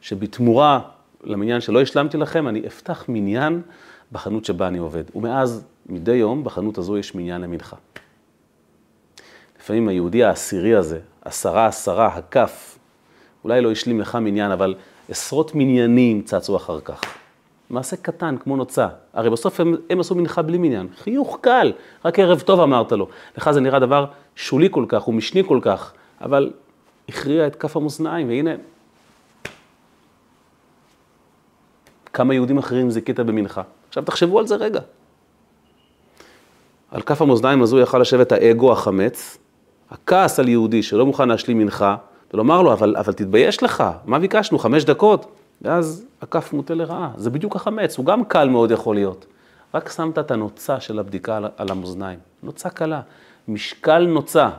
שבתמורה 0.00 0.80
למניין 1.24 1.60
שלא 1.60 1.82
השלמתי 1.82 2.16
לכם, 2.16 2.48
אני 2.48 2.66
אפתח 2.66 3.04
מניין 3.08 3.62
בחנות 4.12 4.44
שבה 4.44 4.68
אני 4.68 4.78
עובד. 4.78 5.04
ומאז, 5.14 5.64
מדי 5.86 6.14
יום, 6.14 6.44
בחנות 6.44 6.78
הזו 6.78 6.98
יש 6.98 7.14
מניין 7.14 7.40
למנחה. 7.40 7.76
לפעמים 9.60 9.88
היהודי 9.88 10.24
העשירי 10.24 10.74
הזה, 10.74 11.00
עשרה 11.22 11.66
עשרה, 11.66 12.06
הכף, 12.06 12.78
אולי 13.44 13.60
לא 13.60 13.72
השלים 13.72 14.00
לך 14.00 14.14
מניין, 14.14 14.50
אבל 14.50 14.74
עשרות 15.08 15.54
מניינים 15.54 16.22
צצו 16.22 16.56
אחר 16.56 16.80
כך. 16.80 17.00
מעשה 17.70 17.96
קטן, 17.96 18.36
כמו 18.36 18.56
נוצה. 18.56 18.88
הרי 19.12 19.30
בסוף 19.30 19.60
הם, 19.60 19.76
הם 19.90 20.00
עשו 20.00 20.14
מנחה 20.14 20.42
בלי 20.42 20.58
מניין. 20.58 20.88
חיוך 20.96 21.38
קל, 21.40 21.72
רק 22.04 22.18
ערב 22.18 22.40
טוב 22.40 22.60
אמרת 22.60 22.92
לו. 22.92 23.08
לך 23.38 23.50
זה 23.50 23.60
נראה 23.60 23.78
דבר 23.78 24.06
שולי 24.36 24.68
כל 24.70 24.84
כך, 24.88 25.08
ומשני 25.08 25.44
כל 25.44 25.58
כך, 25.62 25.92
אבל 26.20 26.50
הכריע 27.08 27.46
את 27.46 27.56
כף 27.56 27.76
המאזניים, 27.76 28.28
והנה, 28.28 28.50
כמה 32.12 32.34
יהודים 32.34 32.58
אחרים 32.58 32.90
זיכית 32.90 33.20
במנחה. 33.20 33.62
עכשיו 33.88 34.02
תחשבו 34.02 34.38
על 34.38 34.46
זה 34.46 34.56
רגע. 34.56 34.80
על 36.90 37.00
כף 37.00 37.22
המאזניים 37.22 37.62
הזו 37.62 37.78
יכל 37.78 37.98
לשבת 37.98 38.32
האגו 38.32 38.72
החמץ, 38.72 39.38
הכעס 39.90 40.40
על 40.40 40.48
יהודי 40.48 40.82
שלא 40.82 41.06
מוכן 41.06 41.28
להשלים 41.28 41.58
מנחה, 41.58 41.96
ולומר 42.34 42.62
לו, 42.62 42.72
אבל, 42.72 42.96
אבל 42.96 43.12
תתבייש 43.12 43.62
לך, 43.62 43.84
מה 44.04 44.18
ביקשנו, 44.18 44.58
חמש 44.58 44.84
דקות? 44.84 45.37
ואז 45.62 46.04
הכף 46.22 46.52
מוטה 46.52 46.74
לרעה, 46.74 47.10
זה 47.16 47.30
בדיוק 47.30 47.56
החמץ, 47.56 47.98
הוא 47.98 48.06
גם 48.06 48.24
קל 48.24 48.48
מאוד 48.48 48.70
יכול 48.70 48.94
להיות. 48.94 49.26
רק 49.74 49.92
שמת 49.92 50.18
את 50.18 50.30
הנוצה 50.30 50.80
של 50.80 50.98
הבדיקה 50.98 51.36
על, 51.56 51.70
המאזניים, 51.70 52.18
נוצה 52.42 52.70
קלה, 52.70 53.00
משקל 53.48 54.06
נוצה, 54.06 54.50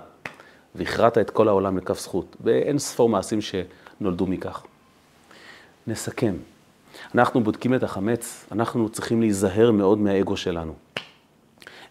והכרעת 0.76 1.18
את 1.18 1.30
כל 1.30 1.48
העולם 1.48 1.78
לכף 1.78 2.00
זכות, 2.00 2.36
באין 2.40 2.80
ספור 2.80 3.10
מעשים 3.10 3.40
שנולדו 3.42 4.28
מכך. 4.28 4.64
נסכם. 5.88 6.36
אנחנו 7.16 7.44
בודקים 7.44 7.76
את 7.76 7.84
החמץ, 7.84 8.46
אנחנו 8.52 8.90
צריכים 8.90 9.22
להיזהר 9.22 9.72
מאוד 9.72 9.98
מהאגו 9.98 10.38
שלנו. 10.38 10.74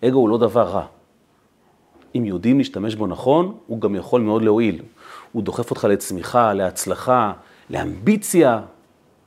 אגו 0.05 0.19
הוא 0.19 0.29
לא 0.29 0.39
דבר 0.39 0.63
רע. 0.63 0.87
אם 2.15 2.25
יודעים 2.25 2.59
להשתמש 2.59 2.95
בו 2.95 3.07
נכון, 3.07 3.59
הוא 3.67 3.81
גם 3.81 3.95
יכול 3.95 4.21
מאוד 4.21 4.43
להועיל. 4.43 4.83
הוא 5.33 5.43
דוחף 5.43 5.71
אותך 5.71 5.85
לצמיחה, 5.85 6.53
להצלחה, 6.53 7.33
לאמביציה, 7.71 8.61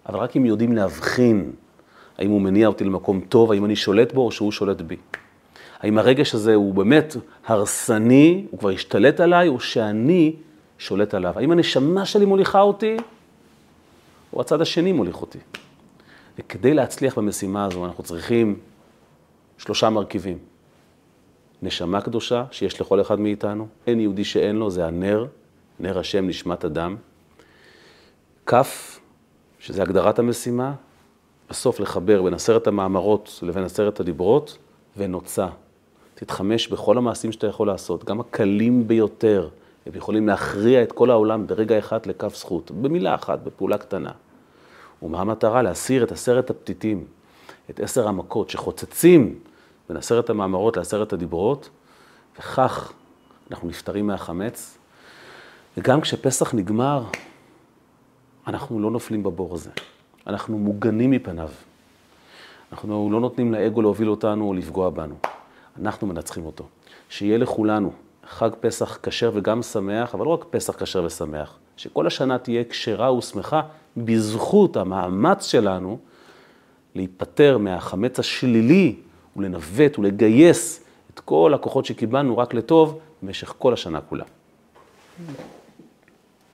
אבל 0.09 0.19
רק 0.19 0.37
אם 0.37 0.45
יודעים 0.45 0.73
להבחין 0.73 1.51
האם 2.21 2.29
הוא 2.29 2.41
מניע 2.41 2.67
אותי 2.67 2.83
למקום 2.83 3.21
טוב, 3.29 3.51
האם 3.51 3.65
אני 3.65 3.75
שולט 3.75 4.13
בו 4.13 4.21
או 4.21 4.31
שהוא 4.31 4.51
שולט 4.51 4.81
בי. 4.81 4.95
האם 5.79 5.97
הרגש 5.97 6.35
הזה 6.35 6.55
הוא 6.55 6.73
באמת 6.73 7.15
הרסני, 7.45 8.45
הוא 8.51 8.59
כבר 8.59 8.69
השתלט 8.69 9.19
עליי, 9.19 9.47
או 9.47 9.59
שאני 9.59 10.35
שולט 10.77 11.13
עליו. 11.13 11.33
האם 11.35 11.51
הנשמה 11.51 12.05
שלי 12.05 12.25
מוליכה 12.25 12.61
אותי, 12.61 12.97
או 14.33 14.41
הצד 14.41 14.61
השני 14.61 14.91
מוליך 14.91 15.21
אותי. 15.21 15.39
וכדי 16.39 16.73
להצליח 16.73 17.17
במשימה 17.17 17.65
הזו, 17.65 17.85
אנחנו 17.85 18.03
צריכים 18.03 18.59
שלושה 19.57 19.89
מרכיבים. 19.89 20.37
נשמה 21.61 22.01
קדושה, 22.01 22.45
שיש 22.51 22.81
לכל 22.81 23.01
אחד 23.01 23.19
מאיתנו, 23.19 23.67
אין 23.87 23.99
יהודי 23.99 24.23
שאין 24.23 24.55
לו, 24.55 24.71
זה 24.71 24.85
הנר, 24.85 25.25
נר 25.79 25.99
השם 25.99 26.27
נשמת 26.27 26.65
אדם. 26.65 26.95
כף, 28.45 28.99
שזה 29.61 29.81
הגדרת 29.81 30.19
המשימה, 30.19 30.73
בסוף 31.49 31.79
לחבר 31.79 32.21
בין 32.21 32.33
עשרת 32.33 32.67
המאמרות 32.67 33.39
לבין 33.41 33.63
עשרת 33.63 33.99
הדיברות, 33.99 34.57
ונוצה. 34.97 35.47
תתחמש 36.15 36.67
בכל 36.67 36.97
המעשים 36.97 37.31
שאתה 37.31 37.47
יכול 37.47 37.67
לעשות, 37.67 38.05
גם 38.05 38.19
הקלים 38.19 38.87
ביותר, 38.87 39.49
הם 39.85 39.93
יכולים 39.95 40.27
להכריע 40.27 40.83
את 40.83 40.91
כל 40.91 41.09
העולם 41.09 41.47
ברגע 41.47 41.79
אחד 41.79 42.05
לכף 42.05 42.35
זכות, 42.35 42.71
במילה 42.71 43.15
אחת, 43.15 43.39
בפעולה 43.39 43.77
קטנה. 43.77 44.11
ומה 45.03 45.21
המטרה? 45.21 45.61
להסיר 45.61 46.03
את 46.03 46.11
עשרת 46.11 46.49
הפתיתים, 46.49 47.05
את 47.69 47.79
עשר 47.79 48.07
המכות 48.07 48.49
שחוצצים 48.49 49.39
בין 49.89 49.97
עשרת 49.97 50.29
המאמרות 50.29 50.77
לעשרת 50.77 51.13
הדיברות, 51.13 51.69
וכך 52.39 52.91
אנחנו 53.51 53.67
נפטרים 53.67 54.07
מהחמץ. 54.07 54.77
וגם 55.77 56.01
כשפסח 56.01 56.53
נגמר, 56.53 57.03
אנחנו 58.47 58.79
לא 58.79 58.91
נופלים 58.91 59.23
בבור 59.23 59.55
הזה. 59.55 59.69
אנחנו 60.27 60.57
מוגנים 60.57 61.11
מפניו. 61.11 61.49
אנחנו 62.71 63.09
לא 63.11 63.19
נותנים 63.19 63.53
לאגו 63.53 63.81
להוביל 63.81 64.09
אותנו 64.09 64.47
או 64.47 64.53
לפגוע 64.53 64.89
בנו. 64.89 65.15
אנחנו 65.79 66.07
מנצחים 66.07 66.45
אותו. 66.45 66.67
שיהיה 67.09 67.37
לכולנו 67.37 67.91
חג 68.27 68.49
פסח 68.59 68.99
כשר 69.03 69.31
וגם 69.33 69.61
שמח, 69.61 70.15
אבל 70.15 70.25
לא 70.25 70.29
רק 70.29 70.45
פסח 70.49 70.83
כשר 70.83 71.03
ושמח, 71.03 71.57
שכל 71.77 72.07
השנה 72.07 72.37
תהיה 72.37 72.63
כשרה 72.63 73.13
ושמחה 73.13 73.61
בזכות 73.97 74.77
המאמץ 74.77 75.45
שלנו 75.45 75.97
להיפטר 76.95 77.57
מהחמץ 77.57 78.19
השלילי 78.19 78.95
ולנווט 79.37 79.99
ולגייס 79.99 80.83
את 81.13 81.19
כל 81.19 81.51
הכוחות 81.55 81.85
שקיבלנו 81.85 82.37
רק 82.37 82.53
לטוב 82.53 82.99
במשך 83.21 83.53
כל 83.57 83.73
השנה 83.73 84.01
כולה. 84.01 84.23